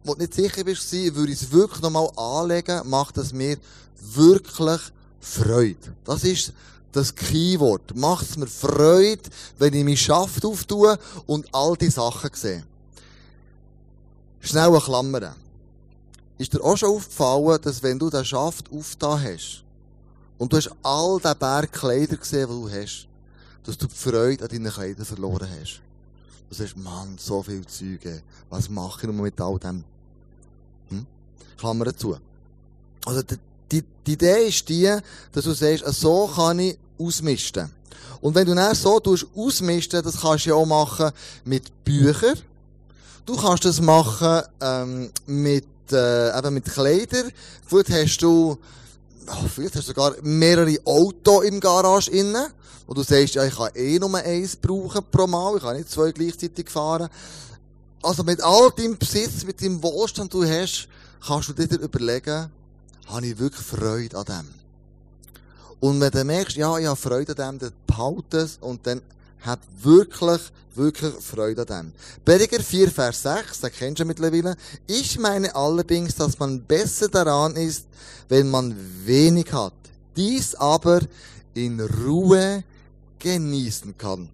wo 0.04 0.14
du 0.14 0.22
nicht 0.22 0.34
sicher 0.34 0.64
bist, 0.64 0.92
würde 0.92 1.32
ich 1.32 1.42
es 1.42 1.52
wirklich 1.52 1.82
nochmal 1.82 2.10
anlegen, 2.18 2.90
macht 2.90 3.18
es 3.18 3.34
mir 3.34 3.58
wirklich 4.00 4.82
Freude. 5.20 5.96
Das 6.04 6.24
ist 6.24 6.54
das 6.92 7.16
Keyword. 7.16 7.96
Macht 7.96 8.30
es 8.30 8.38
mir 8.38 8.48
Freude, 8.48 9.22
wenn 9.60 9.74
ich 9.74 9.84
mich 9.84 10.02
Schaft 10.02 10.44
auftue 10.46 10.98
und 11.26 11.48
all 11.54 11.76
die 11.78 11.90
Sachen 11.90 12.32
sehe. 12.34 12.64
Schnell 14.42 14.70
eine 14.70 14.80
Klammer. 14.80 15.36
Ist 16.38 16.54
dir 16.54 16.64
auch 16.64 16.76
schon 16.76 16.90
aufgefallen, 16.90 17.62
dass 17.62 17.84
wenn 17.84 18.00
du 18.00 18.10
den 18.10 18.26
Schaft 18.26 18.72
aufgetan 18.72 19.24
hast 19.24 19.64
und 20.40 20.52
du 20.52 20.58
hast 20.58 20.72
all 20.82 21.20
den 21.20 21.38
Berg 21.38 21.72
Kleider 21.72 22.18
gesehen, 22.18 22.48
die 22.50 22.54
du 22.54 22.70
hast, 22.70 23.08
dass 23.64 23.78
du 23.78 23.86
die 23.86 23.96
Freude 23.96 24.44
an 24.44 24.50
deinen 24.50 24.72
Kleidern 24.72 25.06
verloren 25.06 25.48
hast? 25.60 25.82
Du 26.50 26.56
sagst, 26.56 26.76
Mann, 26.76 27.16
so 27.20 27.44
viel 27.44 27.66
Züge. 27.68 28.24
Was 28.50 28.68
mache 28.68 29.02
ich 29.02 29.14
noch 29.14 29.22
mit 29.22 29.40
all 29.40 29.60
dem? 29.60 29.84
Hm? 30.90 31.06
Klammer 31.58 31.86
dazu. 31.86 32.18
Also, 33.06 33.22
die, 33.22 33.38
die, 33.72 33.84
die 34.08 34.14
Idee 34.14 34.48
ist 34.48 34.68
die, 34.68 34.98
dass 35.32 35.46
du 35.46 35.54
sagst, 35.54 35.86
so 35.86 36.28
kann 36.28 36.58
ich 36.58 36.78
ausmisten. 36.98 37.72
Und 38.20 38.36
wenn 38.36 38.48
du 38.48 38.56
dann 38.56 38.76
so 38.76 39.00
ausmisten, 39.36 40.04
das 40.04 40.22
kannst 40.22 40.46
du 40.46 40.50
ja 40.50 40.56
auch 40.56 40.66
machen 40.66 41.12
mit 41.46 41.84
Büchern, 41.84 42.38
Du 43.26 43.36
kannst 43.36 43.66
das 43.66 43.80
machen 43.82 44.42
ähm, 44.62 45.12
mit, 45.26 45.66
äh, 45.92 46.38
eben 46.38 46.54
mit 46.54 46.66
Kleidern. 46.66 47.32
Vielleicht 47.68 47.90
hast 47.92 48.18
du 48.24 48.58
oh, 49.28 49.48
vielleicht 49.48 49.76
hast 49.76 49.88
sogar 49.88 50.16
mehrere 50.22 50.78
Autos 50.86 51.44
im 51.46 51.60
Garage 51.60 52.12
innen, 52.12 52.48
wo 52.88 52.94
du 52.94 53.04
sagst, 53.04 53.36
ja, 53.36 53.46
ich 53.46 53.56
kann 53.56 53.70
eh 53.76 54.00
nur 54.00 54.16
eins 54.16 54.56
brauchen 54.56 55.02
pro 55.10 55.28
Mal, 55.28 55.58
ich 55.58 55.64
kann 55.64 55.78
nicht 55.78 55.90
zwei 55.90 56.12
gleichzeitig 56.12 56.70
fahren. 56.70 57.10
Also 58.02 58.24
mit 58.24 58.42
all 58.42 58.72
deinem 58.72 58.98
Besitz, 58.98 59.44
mit 59.44 59.62
dem 59.62 59.82
Wohlstand, 59.84 60.34
den 60.34 60.42
du 60.42 60.50
hast, 60.50 60.88
kannst 61.26 61.50
du 61.50 61.54
dir 61.54 61.80
überlegen, 61.80 62.50
habe 63.08 63.26
ich 63.26 63.38
wirklich 63.38 63.66
Freude 63.66 64.18
an 64.18 64.26
dem? 64.26 64.48
Und 65.80 66.00
wenn 66.00 66.12
du 66.12 66.24
merkst, 66.24 66.58
ja, 66.58 66.78
ich 66.78 66.88
habe 66.88 66.96
Freude 66.96 67.32
an 67.38 67.60
dem, 67.60 67.60
dann 67.60 67.74
behalte 67.86 68.38
es 68.38 68.58
und 68.60 68.86
dann 68.88 69.02
hat 69.42 69.60
wirklich, 69.82 70.42
wirklich 70.76 71.14
Freude 71.16 71.62
an 71.62 71.68
dem. 71.68 71.94
Prediger 72.24 72.62
4, 72.62 72.92
Vers 72.92 73.24
6, 73.24 73.62
das 73.62 73.72
kennst 73.72 74.00
du 74.00 74.06
mittlerweile. 74.06 74.56
Ich 74.88 75.20
meine 75.20 75.56
allerdings, 75.56 76.16
dass 76.16 76.40
man 76.40 76.62
besser 76.62 77.10
daran 77.10 77.56
ist, 77.56 77.86
wenn 78.30 78.50
man 78.50 78.76
wenig 79.06 79.52
hat. 79.52 79.74
Dies 80.16 80.56
aber 80.56 81.02
in 81.54 81.80
Ruhe 81.80 82.64
genießen 83.20 83.98
kann. 83.98 84.30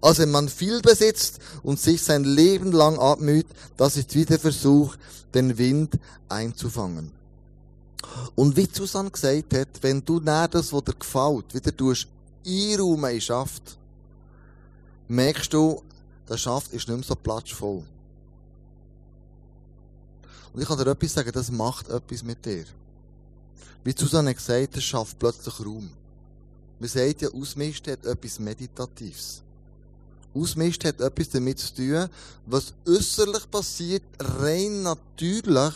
Also 0.00 0.22
wenn 0.22 0.30
man 0.30 0.48
viel 0.48 0.80
besitzt 0.80 1.38
und 1.62 1.78
sich 1.78 2.02
sein 2.02 2.24
Leben 2.24 2.72
lang 2.72 2.98
abmüht, 2.98 3.46
das 3.76 3.96
ist 3.96 4.14
wieder 4.14 4.38
Versuch, 4.38 4.96
den 5.32 5.58
Wind 5.58 5.98
einzufangen. 6.28 7.12
Und 8.34 8.56
wie 8.56 8.68
Susanne 8.70 9.10
gesagt 9.10 9.54
hat, 9.54 9.68
wenn 9.80 10.04
du 10.04 10.18
nicht 10.18 10.54
das, 10.54 10.72
was 10.72 10.84
dir 10.84 10.94
gefällt, 10.94 11.54
wieder 11.54 11.76
tust, 11.76 12.08
einräumen 12.44 13.14
in 13.14 13.20
Schaft, 13.20 13.78
merkst 15.12 15.52
du, 15.52 15.82
der 16.28 16.38
Schaft 16.38 16.72
ist 16.72 16.88
nicht 16.88 16.96
mehr 16.96 17.06
so 17.06 17.14
platschvoll. 17.14 17.84
Und 20.52 20.60
ich 20.60 20.66
kann 20.66 20.78
dir 20.78 20.90
etwas 20.90 21.12
sagen, 21.12 21.32
das 21.32 21.50
macht 21.50 21.88
etwas 21.88 22.22
mit 22.22 22.44
dir. 22.44 22.64
Wie 23.84 23.94
Susanne 23.96 24.30
hat 24.30 24.36
gesagt, 24.36 24.76
das 24.76 24.84
schafft 24.84 25.18
plötzlich 25.18 25.60
Raum. 25.60 25.90
Man 26.78 26.88
sagt 26.88 27.22
ja, 27.22 27.28
Ausmisten 27.30 27.92
hat 27.92 28.06
etwas 28.06 28.38
Meditatives. 28.38 29.42
Ausmisten 30.34 30.88
hat 30.88 31.00
etwas 31.00 31.28
damit 31.28 31.58
zu 31.58 31.74
tun, 31.74 32.08
was 32.46 32.72
äußerlich 32.86 33.50
passiert, 33.50 34.02
rein 34.18 34.82
natürlich, 34.82 35.74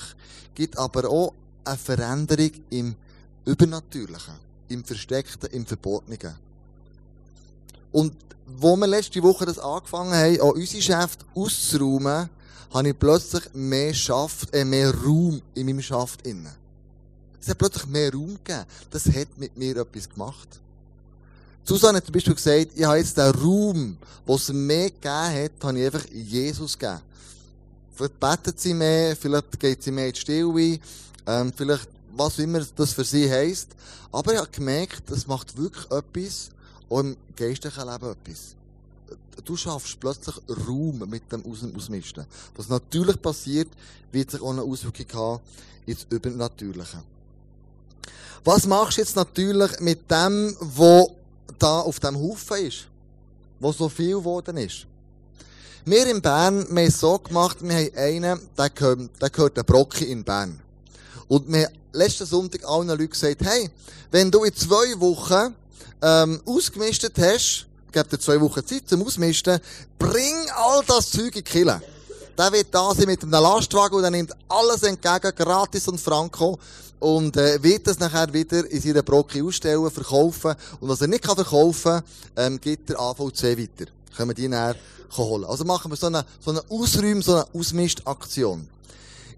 gibt 0.55 0.79
aber 0.79 1.11
auch 1.11 1.35
eine 1.65 1.77
Veränderung 1.77 2.53
im 2.71 2.97
Übernatürlichen, 3.45 4.35
im 4.69 4.83
Versteckten, 4.85 5.51
im 5.51 5.67
Verbotenen. 5.67 6.46
Und 7.97 8.13
wo 8.45 8.77
wir 8.77 8.87
letzte 8.87 9.23
Woche 9.23 9.47
das 9.47 9.59
angefangen 9.59 10.13
haben, 10.13 10.41
auch 10.43 10.53
unsere 10.53 10.77
Geschäfte 10.77 11.25
auszuräumen, 11.35 12.29
habe 12.75 12.89
ich 12.91 12.99
plötzlich 12.99 13.45
mehr 13.55 13.95
Schaft, 13.95 14.55
äh, 14.55 14.67
mehr 14.67 14.95
Raum 14.95 15.41
in 15.55 15.65
meinem 15.65 15.81
Schaft 15.81 16.27
innen. 16.27 16.53
Es 17.41 17.49
hat 17.49 17.57
plötzlich 17.57 17.87
mehr 17.87 18.13
Raum 18.13 18.37
gegeben. 18.45 18.67
Das 18.91 19.07
hat 19.07 19.29
mit 19.39 19.57
mir 19.57 19.79
etwas 19.79 20.11
gemacht. 20.11 20.61
Susanne 21.65 21.97
hat 21.97 22.05
zum 22.05 22.13
Beispiel 22.13 22.35
gesagt, 22.35 22.73
ich 22.75 22.85
habe 22.85 22.99
jetzt 22.99 23.17
den 23.17 23.31
Raum, 23.35 23.97
wo 24.27 24.35
es 24.35 24.53
mehr 24.53 24.91
gegeben 24.91 25.45
hat, 25.45 25.53
habe 25.63 25.79
ich 25.79 25.87
einfach 25.87 26.05
Jesus 26.13 26.79
gegeben. 26.79 27.01
Vielleicht 27.95 28.21
betet 28.21 28.61
sie 28.61 28.75
mehr, 28.75 29.17
vielleicht 29.17 29.59
geht 29.59 29.83
sie 29.83 29.91
mehr 29.91 30.09
in 30.09 30.13
die 30.13 30.21
Stille, 30.21 30.79
ähm, 31.27 31.51
vielleicht 31.57 31.89
was 32.15 32.39
immer 32.41 32.61
das 32.77 32.93
für 32.93 33.05
sie 33.05 33.31
heisst. 33.31 33.71
Aber 34.13 34.35
ich 34.35 34.39
habe 34.39 34.51
gemerkt, 34.51 35.05
das 35.07 35.27
macht 35.27 35.57
wirklich 35.57 35.91
etwas, 35.91 36.51
auch 36.89 37.01
im 37.01 37.17
geistlichen 37.35 37.89
Leben 37.89 38.11
etwas. 38.13 38.55
Du 39.45 39.57
schaffst 39.57 40.01
plötzlich 40.01 40.37
Raum 40.67 41.05
mit 41.09 41.31
dem 41.31 41.45
Aus 41.45 41.59
Ausmisten. 41.77 42.25
Was 42.57 42.69
natürlich 42.69 43.21
passiert, 43.21 43.69
wird 44.13 44.31
sich 44.31 44.41
auch 44.41 44.51
eine 44.51 44.63
Auswirkung 44.63 45.07
haben 45.15 45.41
ins 45.85 46.07
Übernatürliche. 46.11 47.03
Was 48.45 48.67
machst 48.67 48.97
du 48.97 49.03
jetzt 49.03 49.17
natürlich 49.17 49.81
mit 49.81 50.11
dem, 50.11 50.57
was 50.61 51.09
da 51.59 51.81
auf 51.81 52.01
dem 52.01 52.17
Haufen 52.17 52.67
ist? 52.67 52.87
Wo 53.61 53.73
so 53.73 53.89
viel 53.89 54.17
geworden 54.17 54.57
ist? 54.57 54.87
Wir 55.85 56.07
in 56.09 56.21
Bern, 56.21 56.67
wir 56.69 56.83
haben 56.83 56.89
es 56.89 57.01
so 57.01 57.19
gemacht, 57.19 57.59
wir 57.61 57.75
haben 57.75 57.97
einen, 57.97 58.41
der 58.57 58.71
gehört, 58.71 59.11
der 59.21 59.31
gehört 59.31 59.57
der 59.57 59.63
Brocki 59.63 60.05
in 60.05 60.25
Bern. 60.25 60.61
Und 61.29 61.53
wir 61.53 61.67
haben 61.67 61.75
letzten 61.93 62.27
Sonntag 62.27 62.65
allen 62.65 62.89
Leuten 62.89 63.11
gesagt, 63.11 63.43
hey, 63.43 63.71
wenn 64.11 64.31
du 64.31 64.45
in 64.45 64.55
zwei 64.55 64.99
Wochen 65.01 65.55
ähm, 66.03 66.41
ausgemistet 66.45 67.15
hast, 67.19 67.67
gib 67.93 68.09
dir 68.09 68.19
zwei 68.19 68.41
Wochen 68.41 68.67
Zeit 68.67 68.89
zum 68.89 69.03
Ausmisten, 69.05 69.61
bring 69.99 70.51
all 70.55 70.83
das 70.87 71.11
Zeug 71.11 71.37
in 71.37 71.45
die. 71.45 71.81
Der 72.37 72.53
wird 72.53 72.67
da 72.71 72.95
sein 72.95 73.07
mit 73.07 73.23
einem 73.23 73.33
Lastwagen 73.33 73.97
und 73.97 74.05
er 74.05 74.11
nimmt 74.11 74.33
alles 74.49 74.83
entgegen, 74.83 75.35
gratis 75.35 75.89
und 75.89 76.01
franco. 76.01 76.59
Und 76.99 77.37
äh, 77.37 77.63
wird 77.63 77.87
das 77.87 77.99
nachher 77.99 78.33
wieder 78.33 78.71
in 78.71 78.81
seiner 78.81 79.03
Brocke 79.03 79.43
ausstellen, 79.43 79.91
verkaufen. 79.91 80.55
Und 80.81 80.89
was 80.89 81.01
er 81.01 81.09
nicht 81.09 81.25
kann 81.25 81.37
verkaufen 81.37 82.03
kann, 82.35 82.53
ähm, 82.53 82.61
gibt 82.61 82.89
der 82.89 83.01
AVC 83.01 83.59
weiter. 83.59 83.91
Können 84.17 84.31
wir 84.31 84.35
die 84.35 84.49
nachher 84.49 84.77
holen. 85.17 85.45
Also 85.45 85.65
machen 85.65 85.91
wir 85.91 85.97
so 85.97 86.07
eine, 86.07 86.25
so 86.41 86.51
eine 86.51 86.63
Ausräum, 86.69 87.23
so 87.23 87.35
eine 87.35 87.47
Ausmistaktion. 87.55 88.69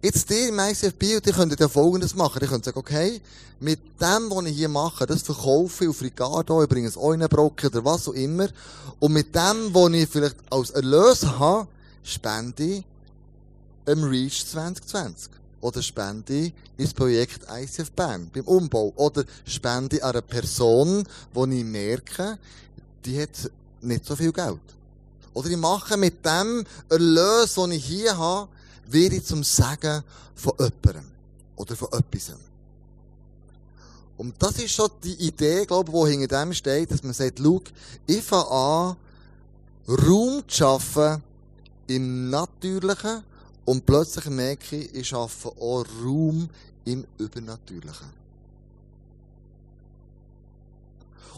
Jetzt 0.01 0.31
ihr 0.31 0.51
im 0.51 0.59
ICFB, 0.61 1.17
und 1.17 1.27
ihr 1.27 1.33
könnt 1.33 1.59
ja 1.59 1.69
Folgendes 1.69 2.15
machen. 2.15 2.39
Ihr 2.41 2.47
könnt 2.47 2.65
sagen, 2.65 2.79
okay, 2.79 3.21
mit 3.59 3.81
dem, 4.01 4.31
was 4.31 4.45
ich 4.45 4.57
hier 4.57 4.69
mache, 4.69 5.07
das 5.07 5.23
verkaufe 5.23 5.85
ich 5.85 5.91
auf 5.91 6.01
Ricardo, 6.01 6.63
ich 6.63 6.69
bringe 6.69 6.87
es 6.87 6.97
auch 6.97 7.13
in 7.13 7.21
einen 7.21 7.29
Brocken 7.29 7.69
oder 7.69 7.85
was 7.85 8.07
auch 8.07 8.13
immer. 8.13 8.47
Und 9.01 9.13
mit 9.13 9.35
dem, 9.35 9.75
was 9.75 9.93
ich 9.95 10.09
vielleicht 10.09 10.37
als 10.51 10.71
Erlös 10.71 11.27
habe, 11.27 11.67
spende 12.05 12.63
ich 12.63 12.85
im 13.87 14.05
Reach 14.05 14.47
2020. 14.47 15.33
Oder 15.61 15.83
spende 15.83 16.33
ich 16.33 16.53
ins 16.77 16.95
Projekt 16.95 17.41
ICF 17.51 17.91
Bern 17.91 18.31
beim 18.33 18.45
Umbau. 18.45 18.93
Oder 18.95 19.25
spende 19.45 19.97
ich 19.97 20.05
an 20.05 20.13
eine 20.13 20.23
Person, 20.23 21.03
wo 21.35 21.45
ich 21.45 21.65
merke, 21.65 22.39
die 23.05 23.21
hat 23.21 23.51
nicht 23.81 24.07
so 24.07 24.15
viel 24.15 24.33
Geld. 24.33 24.61
Oder 25.35 25.51
ich 25.51 25.57
mache 25.57 25.97
mit 25.97 26.25
dem 26.25 26.65
Erlös, 26.89 27.55
den 27.55 27.73
ich 27.73 27.85
hier 27.85 28.17
habe, 28.17 28.49
werde 28.93 29.23
zum 29.23 29.43
Sagen 29.45 30.03
von 30.35 30.53
jemandem. 30.59 31.11
Oder 31.57 31.77
von 31.77 31.89
etwas. 31.93 32.33
Und 34.17 34.35
das 34.41 34.59
ist 34.59 34.73
schon 34.73 34.91
die 35.03 35.15
Idee, 35.15 35.65
glaube 35.65 35.93
ich, 35.93 36.05
die 36.05 36.11
hinter 36.19 36.41
dem 36.41 36.53
steht, 36.53 36.91
dass 36.91 37.03
man 37.03 37.13
sagt, 37.13 37.39
schau, 37.39 37.63
ich 38.07 38.23
fange 38.23 38.51
an, 38.51 38.97
Raum 39.89 40.43
zu 40.47 40.57
schaffen 40.57 41.23
im 41.87 42.29
Natürlichen 42.29 43.23
und 43.65 43.87
plötzlich 43.87 44.27
merke 44.27 44.77
ich, 44.77 44.95
ich 44.95 45.09
schaffe 45.09 45.49
auch 45.49 45.85
Raum 46.05 46.51
im 46.85 47.07
Übernatürlichen. 47.19 48.19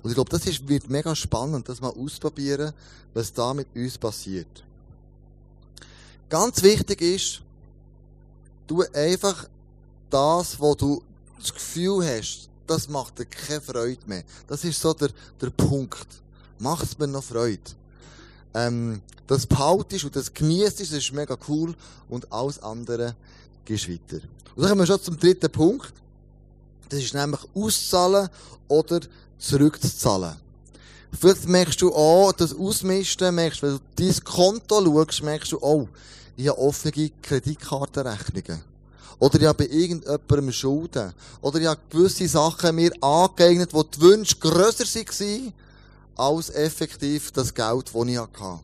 Und 0.03 0.11
ich 0.11 0.15
glaube, 0.15 0.31
das 0.31 0.47
ist, 0.47 0.67
wird 0.67 0.89
mega 0.89 1.15
spannend, 1.15 1.69
das 1.69 1.81
mal 1.81 1.93
ausprobieren, 1.93 2.73
was 3.13 3.33
da 3.33 3.53
mit 3.53 3.69
uns 3.75 3.99
passiert. 3.99 4.65
Ganz 6.31 6.63
wichtig 6.63 7.03
ist, 7.03 7.43
du 8.69 8.85
einfach 8.95 9.49
das, 10.09 10.61
wo 10.61 10.77
du 10.77 11.03
das 11.41 11.53
Gefühl 11.53 12.07
hast, 12.07 12.49
das 12.69 12.89
macht 12.89 13.19
dir 13.19 13.27
keine 13.27 13.61
Freude 13.61 14.01
mehr. 14.07 14.23
Das 14.47 14.63
ist 14.63 14.81
so 14.81 14.95
der, 14.95 15.11
der 15.41 15.51
Punkt. 15.51 16.07
Macht 16.61 16.85
es 16.85 16.97
mir 16.97 17.09
noch 17.09 17.25
Freude. 17.25 17.59
Ähm, 18.55 19.03
das 19.27 19.45
behaltest 19.45 20.05
und 20.05 20.15
das 20.15 20.33
genießt, 20.33 20.81
das 20.81 20.93
ist 20.93 21.13
mega 21.13 21.37
cool 21.49 21.75
und 22.09 22.33
alles 22.33 22.63
andere 22.63 23.17
gehst 23.65 23.89
weiter. 23.89 24.23
Und 24.55 24.63
dann 24.63 24.69
kommen 24.69 24.83
wir 24.83 24.87
schon 24.87 25.03
zum 25.03 25.19
dritten 25.19 25.51
Punkt. 25.51 25.93
Das 26.91 27.01
ist 27.01 27.13
nämlich 27.13 27.41
auszahlen 27.55 28.29
oder 28.69 29.01
zurückzuzahlen. 29.37 30.37
Vielleicht 31.19 31.49
merkst 31.49 31.83
du 31.83 31.93
auch, 31.93 32.31
das 32.33 32.55
Ausmisten, 32.55 33.35
merkst, 33.35 33.63
wenn 33.63 33.79
du 33.79 33.81
dein 33.97 34.25
Konto 34.25 34.85
schaust, 34.85 35.25
merkst 35.25 35.53
du, 35.53 35.59
oh, 35.61 35.89
ich 36.41 36.49
habe 36.49 36.59
offene 36.59 37.11
Kreditkartenrechnungen. 37.23 38.63
Oder 39.19 39.41
ich 39.41 39.47
habe 39.47 39.67
bei 39.67 39.73
irgendjemandem 39.73 40.53
Schulden. 40.53 41.13
Oder 41.43 41.61
ich 41.61 41.67
habe 41.67 41.81
gewisse 41.91 42.27
Sachen 42.27 42.75
mir 42.75 42.91
angeeignet, 43.03 43.75
wo 43.75 43.83
die 43.83 44.01
Wünsche 44.01 44.37
grösser 44.37 44.85
waren, 44.85 45.53
als 46.17 46.51
effektiv 46.51 47.31
das 47.33 47.53
Geld, 47.53 47.91
das 47.93 48.07
ich 48.07 48.19
hatte. 48.19 48.61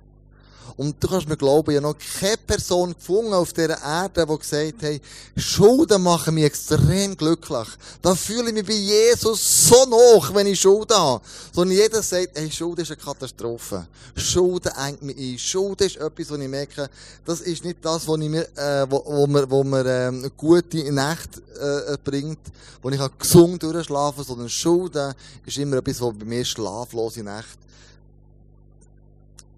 Und 0.76 1.02
du 1.02 1.08
kannst 1.08 1.28
mir 1.28 1.36
glauben, 1.36 1.70
ich 1.70 1.76
habe 1.76 1.86
noch 1.86 1.96
keine 2.20 2.36
Person 2.36 2.94
gefunden 2.94 3.32
auf 3.32 3.52
dieser 3.52 3.82
Erde, 3.82 4.26
die 4.26 4.38
gesagt 4.38 4.82
hat, 4.82 5.00
Schulden 5.36 6.02
machen 6.02 6.34
mich 6.34 6.44
extrem 6.44 7.16
glücklich. 7.16 7.68
Da 8.02 8.14
fühle 8.14 8.48
ich 8.48 8.54
mich 8.54 8.66
bei 8.66 8.74
Jesus 8.74 9.68
so 9.68 9.86
noch, 9.86 10.34
wenn 10.34 10.46
ich 10.46 10.60
Schulden 10.60 10.96
habe. 10.96 11.24
Sondern 11.52 11.76
jeder 11.76 12.02
sagt, 12.02 12.30
hey, 12.34 12.50
Schulden 12.50 12.82
ist 12.82 12.90
eine 12.90 13.00
Katastrophe. 13.00 13.86
Schulden 14.16 14.72
engt 14.76 15.02
mich 15.02 15.16
ein. 15.16 15.38
Schulden 15.38 15.86
ist 15.86 15.96
etwas, 15.96 16.30
wo 16.30 16.34
ich 16.36 16.48
merke, 16.48 16.90
das 17.24 17.40
ist 17.40 17.64
nicht 17.64 17.78
das, 17.82 18.06
was 18.06 18.18
mir, 18.18 18.46
äh, 18.56 18.86
wo, 18.88 19.02
wo 19.06 19.26
mir, 19.26 19.50
wo 19.50 19.64
mir, 19.64 19.86
ähm, 19.86 20.30
gute 20.36 20.92
Nacht, 20.92 21.40
äh, 21.58 21.96
bringt, 22.04 22.40
wo 22.82 22.90
ich 22.90 23.00
gesund 23.18 23.62
durchschlafen 23.62 24.18
kann, 24.18 24.26
sondern 24.26 24.48
Schulden 24.48 25.14
ist 25.44 25.58
immer 25.58 25.76
etwas, 25.76 26.00
was 26.00 26.14
bei 26.18 26.24
mir 26.24 26.44
schlaflose 26.44 27.22
Nacht 27.22 27.58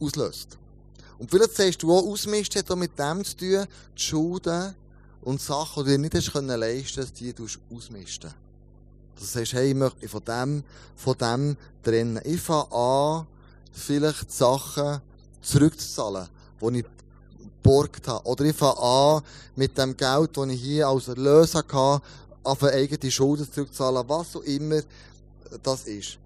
auslöst. 0.01 0.57
Und 1.19 1.31
vielleicht 1.31 1.57
sagst 1.57 1.83
du 1.83 1.93
auch, 1.93 2.07
Ausmisten 2.07 2.61
hat 2.61 2.71
auch 2.71 2.77
mit 2.77 2.99
dem 2.99 3.25
zu 3.25 3.37
tun, 3.37 3.67
die 3.97 4.01
Schulden 4.01 4.75
und 5.23 5.41
Sachen, 5.41 5.85
die 5.85 5.93
du 5.93 5.99
nicht 5.99 6.15
hast 6.15 6.33
können 6.33 6.59
leisten, 6.59 7.01
dass 7.01 7.13
die 7.13 7.33
du 7.33 7.47
ausmisten. 7.75 8.33
Du 9.19 9.25
sagst, 9.25 9.53
hey, 9.53 9.71
ich 9.71 9.75
möchte 9.75 10.09
von 10.09 10.25
dem, 10.25 10.65
von 10.95 11.19
dem 11.19 11.57
trennen. 11.83 12.21
Ich 12.25 12.41
fange 12.41 12.71
an, 12.73 13.27
vielleicht 13.73 14.31
Sachen 14.31 15.01
zurückzuzahlen, 15.43 16.29
die 16.61 16.79
ich 16.79 16.87
geborgt 17.41 18.07
habe. 18.07 18.25
Oder 18.29 18.45
ich 18.45 18.57
fange 18.57 18.79
an, 18.79 19.23
mit 19.57 19.77
dem 19.77 19.97
Geld, 19.97 20.37
das 20.37 20.49
ich 20.49 20.61
hier 20.61 20.87
als 20.87 21.09
Erlös 21.09 21.55
hatte, 21.55 22.01
auf 22.45 22.63
eigene 22.63 23.11
Schulden 23.11 23.51
zurückzahlen, 23.51 24.09
was 24.09 24.37
auch 24.37 24.43
immer 24.43 24.81
das 25.65 25.85
ist. 25.85 26.19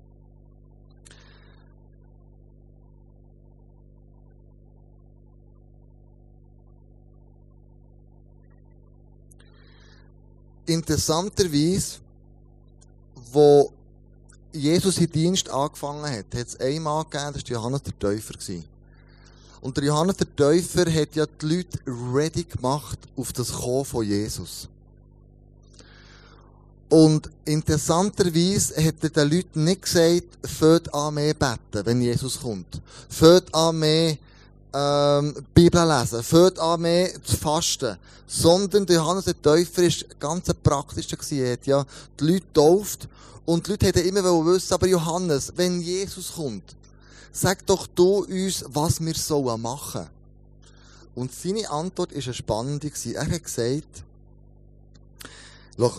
Interessanterweise, 10.66 11.98
wo 13.32 13.72
Jesus 14.52 14.96
seinen 14.96 15.12
Dienst 15.12 15.48
angefangen 15.48 16.04
hat, 16.04 16.26
hat 16.34 16.46
es 16.46 16.60
einen 16.60 16.82
Mann 16.82 17.04
gegeben, 17.04 17.32
das 17.32 17.42
war 17.42 17.50
Johannes 17.50 17.82
der 17.82 17.98
Täufer. 17.98 18.34
Und 19.60 19.76
der 19.76 19.84
Johannes 19.84 20.16
der 20.16 20.36
Täufer 20.36 20.92
hat 20.92 21.14
ja 21.14 21.24
die 21.26 21.46
Leute 21.46 21.78
ready 21.86 22.44
gemacht 22.44 22.98
auf 23.16 23.32
das 23.32 23.52
Kommen 23.52 23.84
von 23.84 24.04
Jesus. 24.04 24.68
Und 26.88 27.30
interessanterweise 27.46 28.84
hat 28.84 28.96
er 29.02 29.08
den 29.08 29.30
Leuten 29.30 29.64
nicht 29.64 29.82
gesagt, 29.82 30.38
fällt 30.44 30.92
an 30.92 31.14
mehr 31.14 31.32
beten, 31.32 31.86
wenn 31.86 32.02
Jesus 32.02 32.40
kommt. 32.40 32.82
Fällt 33.08 33.54
an 33.54 33.78
mehr 33.78 34.18
ähm, 34.74 35.34
Bibel 35.54 35.86
lesen, 35.86 36.22
fällt 36.22 36.58
an 36.58 36.80
mehr 36.80 37.10
zu 37.22 37.36
fasten. 37.36 37.96
Sondern 38.26 38.86
der 38.86 38.96
Johannes 38.96 39.26
der 39.26 39.40
Täufer 39.40 39.82
war 39.82 40.18
ganz 40.18 40.48
ein 40.48 40.56
praktischer. 40.62 41.18
Er 41.32 41.58
ja 41.66 41.84
die 42.18 42.24
Leute 42.24 42.40
getauft 42.40 43.08
und 43.44 43.66
die 43.66 43.72
Leute 43.72 43.92
wollten 43.92 44.00
immer 44.00 44.22
wissen, 44.46 44.72
aber 44.72 44.86
Johannes, 44.86 45.52
wenn 45.56 45.80
Jesus 45.80 46.32
kommt, 46.34 46.76
sag 47.32 47.66
doch 47.66 47.86
du 47.86 48.24
uns, 48.24 48.64
was 48.68 49.00
wir 49.00 49.14
sollen 49.14 49.60
machen. 49.60 50.06
Und 51.14 51.34
seine 51.34 51.68
Antwort 51.68 52.14
war 52.14 52.22
eine 52.22 52.34
spannende. 52.34 52.90
Er 53.12 53.26
hat 53.26 53.44
gesagt, 53.44 54.04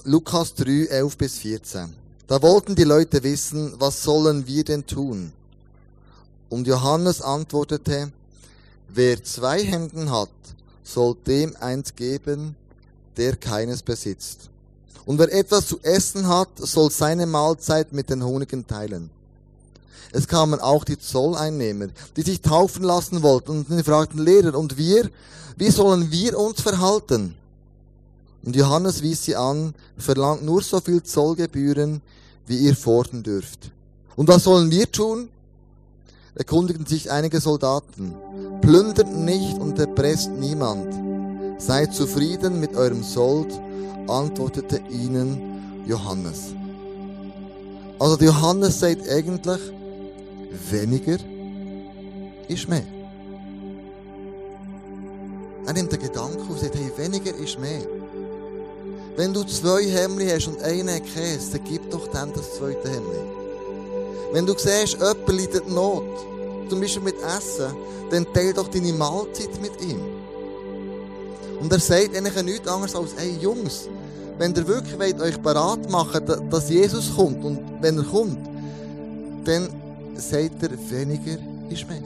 Lukas 0.05 0.55
3, 0.55 0.85
11 0.85 1.17
bis 1.17 1.37
14. 1.39 1.93
Da 2.27 2.41
wollten 2.41 2.75
die 2.75 2.83
Leute 2.83 3.21
wissen, 3.21 3.73
was 3.77 4.01
sollen 4.01 4.47
wir 4.47 4.63
denn 4.63 4.85
tun? 4.85 5.33
Und 6.49 6.67
Johannes 6.67 7.21
antwortete, 7.21 8.11
wer 8.89 9.23
zwei 9.23 9.63
Hemden 9.63 10.11
hat, 10.11 10.29
soll 10.83 11.15
dem 11.27 11.55
eins 11.59 11.95
geben, 11.95 12.55
der 13.17 13.35
keines 13.35 13.81
besitzt. 13.81 14.49
Und 15.05 15.19
wer 15.19 15.33
etwas 15.33 15.67
zu 15.67 15.79
essen 15.81 16.27
hat, 16.27 16.49
soll 16.55 16.89
seine 16.89 17.25
Mahlzeit 17.25 17.93
mit 17.93 18.09
den 18.09 18.23
Honigen 18.23 18.65
teilen. 18.67 19.09
Es 20.11 20.27
kamen 20.27 20.59
auch 20.59 20.83
die 20.83 20.99
Zolleinnehmer, 20.99 21.87
die 22.15 22.21
sich 22.21 22.41
taufen 22.41 22.83
lassen 22.83 23.23
wollten 23.23 23.51
und 23.51 23.67
sie 23.67 23.83
fragten 23.83 24.23
Lehrer, 24.23 24.57
und 24.57 24.77
wir, 24.77 25.09
wie 25.57 25.71
sollen 25.71 26.11
wir 26.11 26.37
uns 26.37 26.61
verhalten? 26.61 27.35
Und 28.43 28.55
Johannes 28.55 29.01
wies 29.01 29.23
sie 29.23 29.35
an, 29.35 29.73
verlangt 29.97 30.43
nur 30.43 30.61
so 30.61 30.79
viel 30.81 31.01
Zollgebühren, 31.01 32.01
wie 32.45 32.57
ihr 32.57 32.75
fordern 32.75 33.23
dürft. 33.23 33.71
Und 34.15 34.27
was 34.27 34.43
sollen 34.43 34.69
wir 34.69 34.91
tun? 34.91 35.29
Erkundigten 36.35 36.87
sich 36.87 37.11
einige 37.11 37.39
Soldaten. 37.39 38.15
Plündert 38.61 39.13
nicht 39.15 39.59
und 39.59 39.77
erpresst 39.77 40.31
niemand. 40.31 41.61
Seid 41.61 41.93
zufrieden 41.93 42.59
mit 42.59 42.75
eurem 42.75 43.03
Sold, 43.03 43.53
antwortete 44.07 44.81
ihnen 44.89 45.85
Johannes. 45.85 46.55
Also 47.99 48.17
Johannes 48.17 48.79
sagt 48.79 49.07
eigentlich, 49.07 49.61
weniger 50.71 51.17
ist 52.47 52.67
mehr. 52.67 52.83
Er 55.65 55.73
nimmt 55.73 55.91
den 55.91 55.99
Gedanken 55.99 56.47
und 56.49 56.59
sagt, 56.59 56.75
hey, 56.75 56.91
weniger 56.97 57.33
ist 57.35 57.59
mehr. 57.59 57.85
Wenn 59.15 59.33
du 59.33 59.43
zwei 59.43 59.83
Hemmli 59.83 60.27
hast 60.29 60.47
und 60.47 60.61
einen 60.63 61.01
Käse, 61.03 61.57
dann 61.57 61.63
gib 61.69 61.91
doch 61.91 62.07
dann 62.07 62.33
das 62.33 62.55
zweite 62.55 62.89
Hemmli. 62.89 63.42
Wenn 64.33 64.47
du 64.47 64.53
siehst, 64.57 64.93
jemand 64.93 65.27
leidet 65.27 65.69
Not, 65.69 66.03
zum 66.67 66.81
Beispiel 66.81 67.03
mit 67.03 67.15
Essen, 67.21 67.71
dann 68.09 68.25
teil 68.33 68.51
doch 68.51 68.67
deine 68.67 68.91
Mahlzeit 68.91 69.61
mit 69.61 69.79
ihm. 69.79 70.01
Und 71.61 71.71
er 71.71 71.79
sagt 71.79 72.17
eigentlich 72.17 72.43
nichts 72.43 72.67
anderes 72.67 72.95
als, 72.95 73.11
hey 73.15 73.37
Jungs, 73.39 73.87
wenn 74.39 74.55
ihr 74.55 74.67
wirklich 74.67 74.97
wollt, 74.97 75.21
euch 75.21 75.37
bereit 75.37 75.87
machen 75.91 76.23
dass 76.49 76.67
Jesus 76.67 77.15
kommt, 77.15 77.45
und 77.45 77.59
wenn 77.79 77.99
er 77.99 78.03
kommt, 78.05 78.39
dann 79.45 79.69
sagt 80.15 80.63
er, 80.63 80.71
weniger 80.89 81.37
ist 81.69 81.87
mehr. 81.87 82.01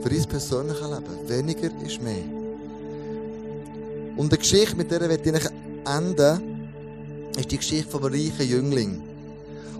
Für 0.00 0.08
dein 0.10 0.24
persönliches 0.26 0.80
Leben, 0.80 1.28
weniger 1.28 1.70
ist 1.84 2.00
mehr. 2.00 2.22
Und 4.16 4.32
die 4.32 4.38
Geschichte, 4.38 4.76
mit 4.76 4.92
der 4.92 5.10
ich 5.10 5.48
enden 5.84 6.70
ist 7.36 7.50
die 7.50 7.56
Geschichte 7.56 7.90
vom 7.90 8.04
reichen 8.04 8.48
Jüngling. 8.48 9.17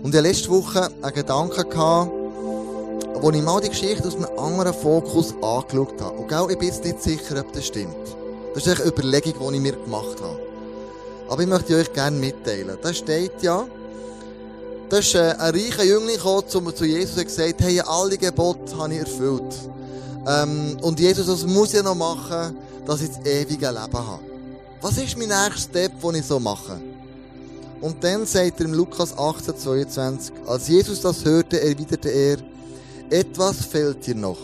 Und 0.01 0.13
hatte 0.13 0.21
letzte 0.21 0.49
Woche 0.49 0.89
einen 1.01 1.13
Gedanken, 1.13 1.69
gehabt, 1.69 2.11
wo 3.21 3.31
ich 3.31 3.41
mal 3.41 3.59
die 3.59 3.69
Geschichte 3.69 4.07
aus 4.07 4.15
einem 4.15 4.27
anderen 4.37 4.73
Fokus 4.73 5.33
angeschaut 5.41 6.01
habe. 6.01 6.17
Und 6.17 6.33
auch 6.33 6.49
ich 6.49 6.57
bin 6.57 6.69
jetzt 6.69 6.85
nicht 6.85 7.01
sicher, 7.01 7.39
ob 7.39 7.51
das 7.51 7.65
stimmt. 7.65 7.95
Das 8.53 8.65
ist 8.65 8.79
eine 8.79 8.89
Überlegung, 8.89 9.33
die 9.51 9.55
ich 9.57 9.61
mir 9.61 9.73
gemacht 9.73 10.21
habe. 10.21 10.39
Aber 11.29 11.41
ich 11.41 11.47
möchte 11.47 11.75
euch 11.75 11.91
gerne 11.93 12.17
mitteilen. 12.17 12.77
Da 12.81 12.93
steht 12.93 13.41
ja, 13.41 13.65
da 14.89 14.97
ist 14.97 15.13
äh, 15.13 15.35
ein 15.37 15.53
reicher 15.53 15.83
Jüngling 15.83 16.15
gekommen 16.15 16.75
zu 16.75 16.85
Jesus 16.85 17.17
und 17.17 17.25
gesagt, 17.25 17.61
hey, 17.61 17.79
alle 17.81 18.17
Gebote 18.17 18.75
habe 18.77 18.93
ich 18.93 19.01
erfüllt. 19.01 19.53
Ähm, 20.27 20.77
und 20.81 20.99
Jesus, 20.99 21.27
was 21.27 21.45
muss 21.45 21.73
ich 21.73 21.83
noch 21.83 21.95
machen, 21.95 22.57
dass 22.85 23.01
ich 23.01 23.09
das 23.09 23.25
ewige 23.25 23.67
Leben 23.67 23.93
habe? 23.93 24.19
Was 24.81 24.97
ist 24.97 25.17
mein 25.17 25.27
nächster 25.27 25.57
Step, 25.57 26.01
den 26.01 26.15
ich 26.15 26.25
so 26.25 26.39
mache? 26.39 26.79
Und 27.81 28.03
dann 28.03 28.25
sagt 28.25 28.59
er 28.59 28.65
im 28.65 28.73
Lukas 28.73 29.17
18, 29.17 29.57
22, 29.57 30.33
als 30.45 30.67
Jesus 30.67 31.01
das 31.01 31.23
hörte, 31.23 31.61
erwiderte 31.61 32.09
er, 32.09 32.37
etwas 33.09 33.65
fehlt 33.65 34.05
dir 34.05 34.15
noch. 34.15 34.39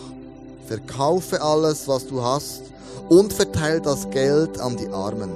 Verkaufe 0.66 1.40
alles, 1.40 1.86
was 1.86 2.06
du 2.06 2.22
hast, 2.22 2.62
und 3.08 3.32
verteile 3.32 3.80
das 3.80 4.10
Geld 4.10 4.58
an 4.58 4.76
die 4.76 4.88
Armen. 4.88 5.30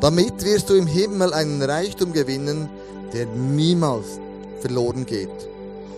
Damit 0.00 0.44
wirst 0.44 0.68
du 0.68 0.74
im 0.74 0.86
Himmel 0.86 1.32
einen 1.32 1.62
Reichtum 1.62 2.12
gewinnen, 2.12 2.68
der 3.12 3.26
niemals 3.26 4.06
verloren 4.60 5.06
geht. 5.06 5.28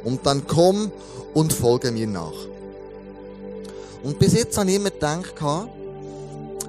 Und 0.05 0.25
dann 0.27 0.47
komm 0.47 0.90
und 1.35 1.53
folge 1.53 1.90
mir 1.90 2.07
nach. 2.07 2.33
Und 4.03 4.18
bis 4.18 4.35
jetzt 4.35 4.57
habe 4.59 4.70
ich 4.70 4.77
immer 4.77 4.90
gedacht, 4.90 5.35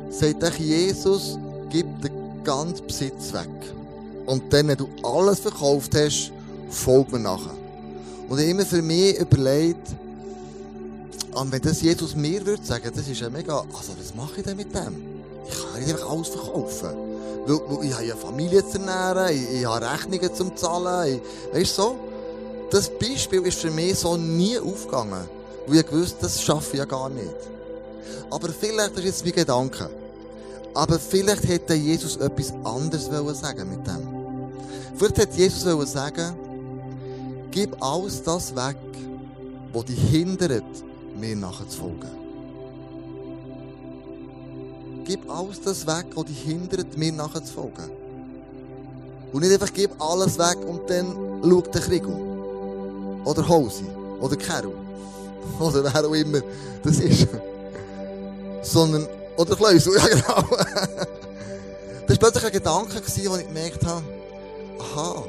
sagt 0.09 0.59
Jesus, 0.59 1.37
gib 1.69 1.85
den 2.01 2.43
ganzen 2.43 2.87
Besitz 2.87 3.33
weg. 3.33 3.74
Und 4.25 4.51
dann, 4.51 4.67
wenn 4.67 4.77
du 4.77 4.87
alles 5.03 5.39
verkauft 5.39 5.95
hast, 5.95 6.31
folg 6.69 7.11
mir 7.11 7.19
nachher. 7.19 7.55
Und 8.27 8.39
ich 8.39 8.49
immer 8.49 8.65
für 8.65 8.81
mich 8.81 9.17
überlegt, 9.19 9.87
und 11.35 11.51
wenn 11.51 11.61
das 11.61 11.81
Jesus 11.81 12.15
mir 12.15 12.45
würde 12.45 12.65
sagen, 12.65 12.89
das 12.95 13.07
ist 13.07 13.19
ja 13.19 13.29
mega, 13.29 13.59
also 13.59 13.93
was 13.99 14.15
mache 14.15 14.37
ich 14.37 14.43
denn 14.43 14.57
mit 14.57 14.73
dem? 14.73 14.95
Ich 15.47 15.53
kann 15.53 15.81
nicht 15.81 15.93
einfach 15.93 16.09
alles 16.09 16.29
verkaufen. 16.29 16.89
Weil, 17.45 17.59
weil 17.67 17.85
ich 17.85 17.93
habe 17.93 18.05
ja 18.05 18.15
Familie 18.15 18.67
zu 18.67 18.79
ernähren, 18.79 19.35
ich, 19.35 19.59
ich 19.59 19.65
habe 19.65 19.85
Rechnungen 19.85 20.33
zum 20.33 20.55
Zahlen, 20.55 21.15
ich, 21.15 21.55
weißt 21.55 21.77
du 21.77 21.81
so? 21.81 21.95
Das 22.71 22.89
Beispiel 22.89 23.45
ist 23.45 23.59
für 23.59 23.69
mich 23.69 23.95
so 23.95 24.17
nie 24.17 24.57
aufgegangen. 24.57 25.27
Weil 25.67 25.79
ich 25.79 25.85
gewusst, 25.85 26.17
das 26.21 26.41
schaffe 26.41 26.73
ich 26.73 26.79
ja 26.79 26.85
gar 26.85 27.09
nicht. 27.09 27.35
Aber 28.31 28.49
vielleicht 28.49 28.97
ist 28.97 29.05
jetzt 29.05 29.25
mein 29.25 29.33
Gedanke. 29.33 29.89
Aber 30.73 30.99
vielleicht 30.99 31.47
hätte 31.47 31.73
Jesus 31.73 32.17
etwas 32.17 32.53
anderes 32.63 33.05
sagen 33.39 33.69
mit 33.69 33.85
dem. 33.85 34.14
Vielleicht 34.97 35.17
hätte 35.17 35.37
Jesus 35.37 35.91
sagen, 35.91 36.35
gib 37.51 37.75
alles 37.83 38.23
das 38.23 38.55
weg, 38.55 38.77
was 39.73 39.85
dich 39.85 39.99
hindert, 40.09 40.63
mir 41.19 41.35
nachzufolgen. 41.35 42.09
Gib 45.03 45.29
alles 45.29 45.61
das 45.61 45.85
weg, 45.85 46.05
was 46.15 46.25
dich 46.25 46.41
hindert, 46.41 46.97
mir 46.97 47.11
nachzufolgen. 47.11 47.91
Und 49.33 49.41
nicht 49.41 49.51
einfach 49.51 49.73
gib 49.73 49.91
alles 50.01 50.37
weg 50.39 50.57
und 50.65 50.89
dann 50.89 51.41
schaut 51.43 51.73
der 51.73 51.81
Krieg 51.81 52.03
Oder 53.25 53.47
Hose. 53.47 53.83
Oder 54.21 54.37
Kero. 54.37 54.73
Oder 55.59 55.83
wer 55.83 56.07
auch 56.07 56.13
immer 56.13 56.39
das 56.83 56.99
ist. 56.99 57.27
Sondern 58.63 59.07
oder 59.37 59.55
Kleusel, 59.55 59.93
ja 59.97 60.07
genau. 60.07 60.47
das 62.07 62.09
war 62.09 62.17
plötzlich 62.17 62.45
ein 62.45 62.51
Gedanke, 62.51 63.01
wo 63.29 63.35
ich 63.35 63.47
gemerkt 63.47 63.85
habe, 63.85 64.03
aha, 64.79 65.23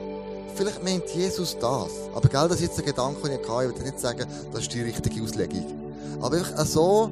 vielleicht 0.55 0.83
meint 0.83 1.09
Jesus 1.15 1.57
das. 1.59 1.91
Aber 2.15 2.29
gell, 2.29 2.49
das 2.49 2.61
ist 2.61 2.63
jetzt 2.63 2.79
ein 2.79 2.85
Gedanke, 2.85 3.29
den 3.29 3.41
ich 3.41 3.49
hatte. 3.49 3.71
Ich 3.71 3.79
will 3.79 3.85
nicht 3.85 4.01
sagen, 4.01 4.27
das 4.53 4.63
ist 4.63 4.73
die 4.73 4.83
richtige 4.83 5.23
Auslegung. 5.23 5.65
Aber 6.21 6.37
einfach 6.37 6.67
so, 6.67 7.11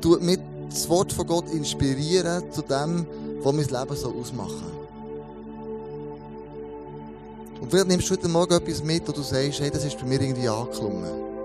tut 0.00 0.22
mit 0.22 0.40
das 0.68 0.88
Wort 0.88 1.12
von 1.12 1.26
Gott 1.26 1.50
inspirieren 1.50 2.50
zu 2.52 2.62
dem, 2.62 3.06
was 3.42 3.54
mein 3.54 3.66
Leben 3.66 3.96
so 3.96 4.14
ausmachen. 4.14 4.76
Und 7.60 7.70
vielleicht 7.70 7.88
nimmst 7.88 8.10
du 8.10 8.14
heute 8.14 8.28
Morgen 8.28 8.54
etwas 8.54 8.82
mit, 8.82 9.08
wo 9.08 9.12
du 9.12 9.22
sagst, 9.22 9.60
hey, 9.60 9.70
das 9.70 9.84
ist 9.84 9.98
bei 9.98 10.04
mir 10.04 10.20
irgendwie 10.20 10.48
angeklungen. 10.48 11.35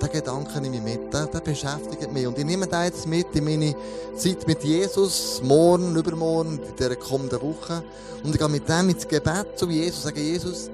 Der 0.00 0.08
Gedanke 0.08 0.60
nehme 0.60 0.76
ich 0.76 0.82
mit, 0.82 1.12
der, 1.12 1.26
der 1.26 1.40
beschäftigt 1.40 2.12
mich. 2.12 2.26
Und 2.26 2.38
ich 2.38 2.44
nehme 2.44 2.66
den 2.66 2.84
jetzt 2.84 3.06
mit 3.06 3.34
in 3.34 3.44
meine 3.44 3.74
Zeit 4.16 4.46
mit 4.46 4.62
Jesus, 4.62 5.40
morgen, 5.42 5.96
übermorgen, 5.96 6.60
in 6.68 6.76
dieser 6.76 6.96
kommenden 6.96 7.40
Woche. 7.40 7.82
Und 8.22 8.34
ich 8.34 8.38
gehe 8.38 8.48
mit 8.48 8.68
dem 8.68 8.90
ins 8.90 9.08
Gebet 9.08 9.46
zu 9.56 9.68
Jesus, 9.70 10.02
sage, 10.02 10.20
Jesus, 10.20 10.70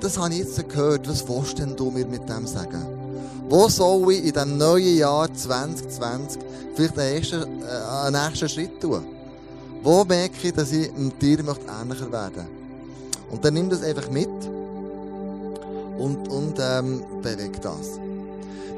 das 0.00 0.18
habe 0.18 0.32
ich 0.32 0.40
jetzt 0.40 0.68
gehört, 0.68 1.08
was 1.08 1.28
willst 1.28 1.58
denn 1.58 1.76
du 1.76 1.90
mir 1.90 2.06
mit 2.06 2.28
dem 2.28 2.46
sagen? 2.46 2.86
Wo 3.48 3.68
soll 3.68 4.12
ich 4.12 4.24
in 4.24 4.32
diesem 4.32 4.56
neuen 4.56 4.96
Jahr 4.96 5.32
2020 5.32 6.40
vielleicht 6.74 6.98
einen, 6.98 7.16
ersten, 7.16 7.62
äh, 7.62 8.06
einen 8.06 8.24
nächsten 8.24 8.48
Schritt 8.48 8.80
tun? 8.80 9.04
Wo 9.82 10.04
merke 10.04 10.48
ich, 10.48 10.52
dass 10.54 10.72
ich 10.72 10.90
mit 10.96 11.20
dir 11.20 11.40
ähnlicher 11.40 12.10
werden 12.10 12.34
möchte? 12.36 12.46
Und 13.30 13.44
dann 13.44 13.54
nimm 13.54 13.68
das 13.68 13.82
einfach 13.82 14.10
mit 14.10 14.28
und, 15.98 16.28
und 16.28 16.54
ähm, 16.60 17.02
bewegt 17.22 17.64
das. 17.64 18.01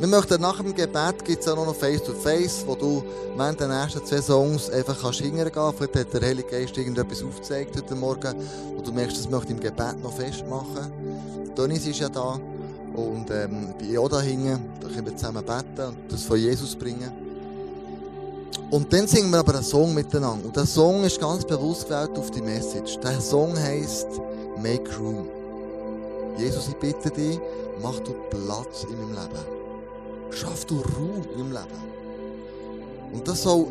Wir 0.01 0.09
möchten 0.09 0.41
nach 0.41 0.57
dem 0.57 0.75
Gebet 0.75 1.25
gibt 1.25 1.43
es 1.43 1.49
auch 1.49 1.57
noch 1.57 1.75
Face-to-Face, 1.75 2.65
wo 2.67 2.75
du 2.75 3.05
während 3.37 3.61
der 3.61 3.69
nächsten 3.69 4.05
zwei 4.05 4.21
Songs 4.21 4.69
einfach 4.69 5.01
kannst 5.01 5.21
hingehen 5.21 5.51
kannst. 5.53 5.79
Vielleicht 5.79 5.97
hat 5.97 6.13
der 6.13 6.29
Heilige 6.29 6.49
Geist 6.49 6.77
irgendetwas 6.77 7.23
aufgezeigt 7.23 7.77
heute 7.77 7.95
Morgen, 7.95 8.35
wo 8.75 8.83
du 8.83 8.93
merkst, 8.93 9.19
das 9.19 9.31
möchte 9.31 9.53
ich 9.53 9.59
im 9.59 9.61
Gebet 9.61 10.03
noch 10.03 10.13
festmachen. 10.13 10.93
Donis 11.55 11.87
ist 11.87 12.01
ja 12.01 12.09
da 12.09 12.41
und 12.95 13.31
ähm, 13.31 13.75
ich 13.79 13.89
bin 13.89 13.99
auch 13.99 14.09
da 14.09 14.21
hinten. 14.21 14.59
Da 14.81 14.89
können 14.89 15.07
wir 15.07 15.17
zusammen 15.17 15.45
beten 15.45 15.89
und 15.89 16.13
das 16.13 16.25
von 16.25 16.39
Jesus 16.39 16.75
bringen. 16.75 17.11
Und 18.71 18.93
dann 18.93 19.07
singen 19.07 19.31
wir 19.31 19.39
aber 19.39 19.55
einen 19.55 19.63
Song 19.63 19.95
miteinander. 19.95 20.47
Und 20.47 20.57
der 20.57 20.67
Song 20.67 21.05
ist 21.05 21.21
ganz 21.21 21.45
bewusst 21.45 21.89
gewählt 21.89 22.19
auf 22.19 22.33
die 22.33 22.43
Message. 22.43 22.99
Der 22.99 23.21
Song 23.21 23.57
heisst 23.57 24.09
Make 24.61 24.91
Room. 24.99 25.29
Jesus, 26.37 26.69
ich 26.69 26.77
bitte 26.77 27.11
dich, 27.11 27.39
mach 27.81 28.01
du 28.01 28.13
Platz 28.31 28.85
in 28.91 28.99
meinem 28.99 29.13
Leben. 29.13 29.64
Schaff 30.35 30.65
du 30.67 30.81
Raum 30.81 31.25
meinem 31.37 31.53
Leben. 31.53 31.95
Und 33.13 33.29
das 33.29 33.43
soll 33.43 33.67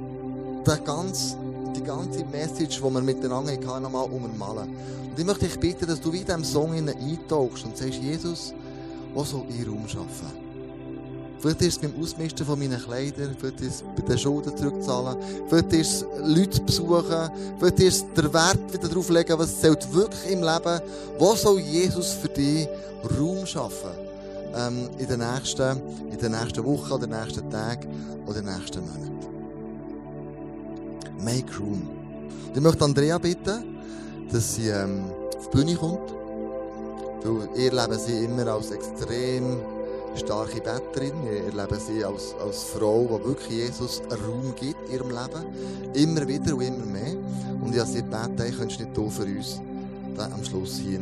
der 0.65 0.77
ganz, 0.77 1.35
die 1.75 1.83
ganze 1.83 2.23
Message, 2.25 2.77
die 2.77 2.83
wir 2.83 3.01
miteinander 3.01 3.51
hatten, 3.51 3.83
nochmal 3.83 4.05
ummalen. 4.05 4.69
Und 5.09 5.19
ich 5.19 5.25
möchte 5.25 5.45
dich 5.45 5.59
bitten, 5.59 5.87
dass 5.87 5.99
du 5.99 6.11
wie 6.13 6.19
in 6.19 6.25
diesem 6.25 6.43
Song 6.43 6.71
eintauchst 6.73 7.65
und 7.65 7.75
sagst, 7.75 8.01
Jesus, 8.01 8.53
wo 9.13 9.23
soll 9.23 9.43
ich 9.49 9.67
Raum 9.67 9.87
schaffen? 9.87 10.43
Vielleicht 11.39 11.61
ist 11.61 11.67
es 11.67 11.79
beim 11.79 12.01
Ausmisten 12.01 12.45
von 12.45 12.57
meinen 12.57 12.81
Kleidern, 12.81 13.35
vielleicht 13.37 13.59
ist 13.59 13.75
es 13.75 13.83
bei 13.97 14.01
den 14.01 14.17
Schulden 14.17 14.55
zurückzahlen, 14.55 15.17
vielleicht 15.49 15.73
ist 15.73 15.91
es 15.91 16.05
Leute 16.23 16.61
besuchen, 16.61 17.29
vielleicht 17.59 17.79
ist 17.81 18.05
es 18.05 18.13
der 18.15 18.33
Wert 18.33 18.73
wieder 18.73 18.87
darauf 18.87 19.09
legen, 19.09 19.37
was 19.37 19.59
zählt 19.59 19.93
wirklich 19.93 20.31
im 20.31 20.41
Leben. 20.41 20.81
Wo 21.19 21.35
soll 21.35 21.59
Jesus 21.59 22.13
für 22.13 22.29
dich 22.29 22.65
Raum 23.19 23.45
schaffen? 23.45 24.02
Ähm, 24.55 24.89
in 24.99 25.07
den 25.07 25.19
nächsten, 25.19 25.81
in 26.11 26.17
den 26.17 26.31
nächsten 26.31 26.63
Wochen, 26.63 27.01
den 27.01 27.09
nächsten 27.09 27.49
Tagen 27.49 27.87
oder 28.25 28.41
den 28.41 28.45
nächsten 28.45 28.81
Monaten. 28.81 29.13
Make 31.23 31.57
Room. 31.59 31.89
Und 32.47 32.57
ich 32.57 32.61
möchte 32.61 32.83
Andrea 32.83 33.17
bitten, 33.17 33.63
dass 34.31 34.55
sie 34.55 34.69
ähm, 34.69 35.05
auf 35.37 35.49
die 35.49 35.57
Bühne 35.57 35.75
kommt. 35.75 36.13
Weil 37.23 37.49
ihr 37.55 37.71
leben 37.71 37.97
sie 37.97 38.25
immer 38.25 38.47
als 38.47 38.71
extrem 38.71 39.59
starke 40.15 40.61
Betterin. 40.61 41.13
Wir 41.23 41.45
erleben 41.45 41.79
sie 41.79 42.03
als, 42.03 42.35
als 42.43 42.63
Frau, 42.63 43.19
die 43.19 43.27
wirklich 43.27 43.49
Jesus 43.49 44.01
Raum 44.09 44.53
gibt 44.55 44.87
in 44.87 44.95
ihrem 44.95 45.09
Leben. 45.09 45.45
Immer 45.93 46.27
wieder 46.27 46.53
und 46.55 46.61
immer 46.61 46.85
mehr. 46.85 47.15
Und 47.61 47.73
ich 47.73 47.79
habe 47.79 47.89
sie 47.89 48.03
gebeten, 48.03 48.55
könntest 48.57 48.79
du 48.79 48.83
nicht 48.83 48.95
hier 48.95 49.09
für 49.09 49.23
uns 49.23 49.61
am 50.17 50.43
Schluss 50.43 50.77
hier 50.77 50.99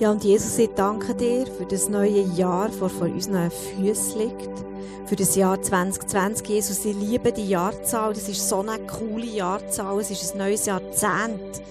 Ja, 0.00 0.12
und 0.12 0.22
Jesus, 0.22 0.56
ich 0.58 0.70
danke 0.76 1.12
dir 1.12 1.44
für 1.46 1.66
das 1.66 1.88
neue 1.88 2.20
Jahr, 2.20 2.68
das 2.68 2.76
vor 2.76 3.08
unseren 3.08 3.50
Füßen 3.50 4.20
liegt. 4.20 4.64
Für 5.06 5.16
das 5.16 5.34
Jahr 5.34 5.60
2020. 5.60 6.48
Jesus, 6.48 6.84
ich 6.84 6.94
liebe 6.94 7.32
die 7.32 7.48
Jahrzahl. 7.48 8.14
Das 8.14 8.28
ist 8.28 8.48
so 8.48 8.60
eine 8.60 8.78
coole 8.86 9.26
Jahrzahl. 9.26 9.98
Es 9.98 10.12
ist 10.12 10.34
ein 10.34 10.38
neues 10.38 10.66
Jahrzehnt. 10.66 11.62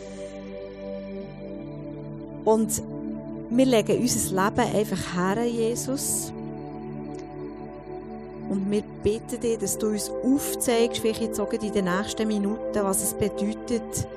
Und 2.43 2.81
wir 3.49 3.65
legen 3.65 3.97
unser 3.97 4.43
Leben 4.43 4.75
einfach 4.75 5.15
her, 5.15 5.45
Jesus. 5.45 6.33
Und 8.49 8.69
wir 8.69 8.83
bitten 9.03 9.39
dich, 9.39 9.57
dass 9.57 9.77
du 9.77 9.87
uns 9.87 10.09
aufzeigst, 10.09 11.01
vielleicht 11.01 11.21
jetzt 11.21 11.39
auch 11.39 11.53
in 11.53 11.71
den 11.71 11.85
nächsten 11.85 12.27
Minuten, 12.27 12.83
was 12.83 13.03
es 13.03 13.13
bedeutet, 13.13 14.07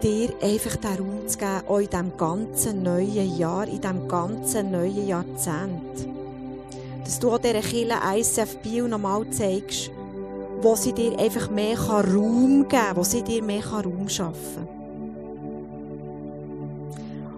dir 0.00 0.30
einfach 0.42 0.76
den 0.76 0.98
Raum 0.98 1.28
zu 1.28 1.38
geben, 1.38 1.62
auch 1.68 1.78
in 1.78 1.88
diesem 1.88 2.16
ganzen 2.16 2.82
neuen 2.82 3.38
Jahr, 3.38 3.66
in 3.66 3.80
diesem 3.80 4.08
ganzen 4.08 4.70
neuen 4.70 5.06
Jahrzehnt. 5.06 6.08
Dass 7.04 7.18
du 7.18 7.30
auch 7.30 7.38
dieser 7.38 7.60
Kille 7.60 7.94
ICF 8.14 8.58
Bio 8.58 8.88
nochmal 8.88 9.28
zeigst, 9.30 9.90
wo 10.62 10.74
sie 10.76 10.92
dir 10.92 11.18
einfach 11.18 11.50
mehr 11.50 11.78
Raum 11.78 12.68
geben 12.68 12.68
kann, 12.68 12.96
wo 12.96 13.02
sie 13.02 13.22
dir 13.22 13.42
mehr 13.42 13.66
Raum 13.66 14.08
schaffen 14.08 14.66
kann. 14.66 14.79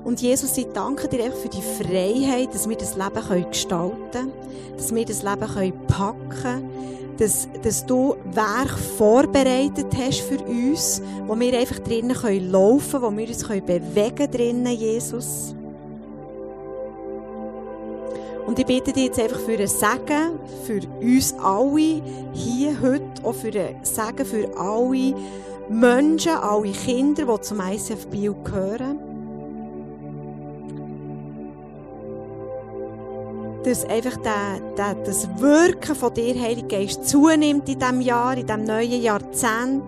Und 0.04 0.20
Jesus, 0.20 0.56
ich 0.58 0.66
danke 0.74 1.08
dir 1.08 1.30
für 1.32 1.48
die 1.48 1.62
Freiheit, 1.62 2.52
dass 2.54 2.68
wir 2.68 2.76
das 2.76 2.96
Leben 2.96 3.48
gestalten 3.50 3.96
können, 4.10 4.32
dass 4.76 4.92
wir 4.94 5.04
das 5.04 5.22
Leben 5.22 5.86
packen 5.86 6.28
können, 6.28 6.70
dass, 7.18 7.48
dass 7.62 7.86
du 7.86 8.16
Werk 8.32 8.76
vorbereitet 8.98 9.86
hast 9.96 10.20
für 10.22 10.42
uns, 10.42 11.00
wo 11.26 11.38
wir 11.38 11.56
einfach 11.56 11.78
drinnen 11.78 12.16
können 12.16 12.50
laufen 12.50 13.00
können, 13.00 13.02
wo 13.02 13.16
wir 13.16 13.28
uns 13.28 13.46
können 13.46 13.64
bewegen 13.64 14.30
drinnen, 14.30 14.76
Jesus. 14.76 15.54
Und 18.44 18.58
ich 18.58 18.66
bitte 18.66 18.92
dich 18.92 19.04
jetzt 19.04 19.20
einfach 19.20 19.38
für 19.38 19.56
ein 19.56 19.68
Segen, 19.68 20.38
für 20.64 20.80
uns 21.00 21.32
alle, 21.40 22.02
hier 22.32 22.80
heute, 22.82 23.04
auch 23.22 23.34
für 23.34 23.52
ein 23.52 23.76
Segen 23.82 24.26
für 24.26 24.58
alle 24.58 25.14
Menschen, 25.68 26.32
alle 26.32 26.72
Kinder, 26.72 27.24
die 27.24 27.40
zum 27.40 27.60
ICF 27.60 28.06
Bio 28.08 28.34
gehören. 28.42 29.11
Dass 33.64 33.84
einfach 33.84 34.16
der, 34.18 34.60
der, 34.76 34.94
das 35.04 35.28
Wirken 35.38 35.94
von 35.94 36.12
dir, 36.14 36.34
Heilige 36.40 36.66
Geist, 36.66 37.08
zunimmt 37.08 37.68
in 37.68 37.78
diesem 37.78 38.00
Jahr, 38.00 38.36
in 38.36 38.46
diesem 38.46 38.64
neuen 38.64 39.00
Jahrzehnt. 39.02 39.82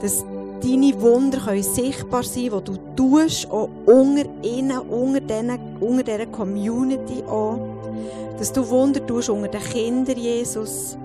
Dass 0.00 0.24
deine 0.62 1.00
Wunder 1.00 1.38
können 1.38 1.62
sichtbar 1.62 2.22
sein 2.22 2.48
können, 2.48 2.64
die 2.64 2.72
du 2.72 2.78
tust, 2.96 3.50
auch 3.50 3.68
unter 3.86 4.24
ihnen, 4.42 4.78
unter, 4.78 5.20
denen, 5.20 5.58
unter 5.80 6.02
dieser 6.02 6.26
Community 6.26 7.22
auch. 7.28 7.58
Dass 8.38 8.52
du 8.52 8.68
Wunder 8.68 9.06
tust 9.06 9.28
unter 9.28 9.48
den 9.48 9.60
Kindern, 9.60 10.16
Jesus. 10.16 10.96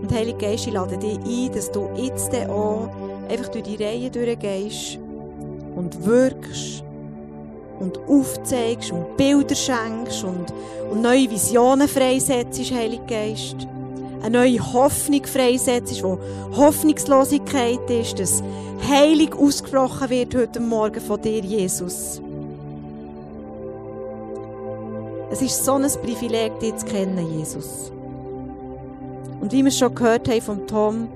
Und 0.00 0.12
Heilige 0.12 0.38
Geist, 0.38 0.66
ich 0.66 0.72
lade 0.72 0.96
dich 0.96 1.18
ein, 1.18 1.52
dass 1.52 1.70
du 1.70 1.88
jetzt 1.96 2.32
auch 2.48 2.88
einfach 3.28 3.48
durch 3.48 3.64
die 3.64 3.82
Reihe 3.82 4.10
durchgehst 4.10 4.98
und 5.74 6.06
wirkst 6.06 6.84
und 7.80 7.98
aufzeigst 8.08 8.92
und 8.92 9.16
Bilder 9.16 9.54
schenkst 9.54 10.24
und, 10.24 10.52
und 10.90 11.02
neue 11.02 11.30
Visionen 11.30 11.88
freisetzt, 11.88 12.58
Heilige 12.72 13.04
Geist. 13.06 13.56
Eine 14.22 14.38
neue 14.38 14.72
Hoffnung 14.72 15.24
freisetzt, 15.24 16.02
wo 16.02 16.18
Hoffnungslosigkeit 16.56 17.88
ist, 17.88 18.18
dass 18.18 18.42
Heilig 18.88 19.34
ausgesprochen 19.34 20.10
wird 20.10 20.34
heute 20.34 20.60
Morgen 20.60 21.00
von 21.00 21.20
dir, 21.20 21.40
Jesus. 21.40 22.20
Es 25.30 25.42
ist 25.42 25.64
so 25.64 25.74
ein 25.74 25.86
Privileg, 26.02 26.58
dich 26.58 26.76
zu 26.76 26.86
kennen, 26.86 27.38
Jesus. 27.38 27.92
Und 29.40 29.52
wie 29.52 29.64
wir 29.64 29.70
schon 29.70 29.94
gehört 29.94 30.28
haben 30.28 30.40
von 30.40 30.66
Tom, 30.66 31.08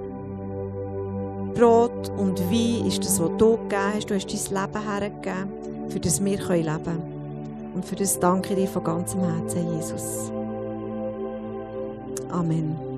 Brot 1.55 2.11
und 2.17 2.41
Wein 2.51 2.87
ist 2.87 3.05
das, 3.05 3.21
was 3.21 3.31
du 3.39 3.57
gegeben 3.57 3.95
hast. 3.95 4.11
Du 4.11 4.15
hast 4.15 4.27
dein 4.27 4.63
Leben 4.63 4.91
hergegeben 4.91 5.72
für 5.93 6.01
das 6.01 6.25
wir 6.25 6.39
leben 6.39 6.85
können. 6.85 7.73
Und 7.75 7.85
für 7.85 7.97
das 7.97 8.19
danke 8.19 8.55
ich 8.55 8.61
dir 8.61 8.69
von 8.69 8.85
ganzem 8.85 9.21
Herzen, 9.21 9.75
Jesus. 9.75 10.31
Amen. 12.31 12.92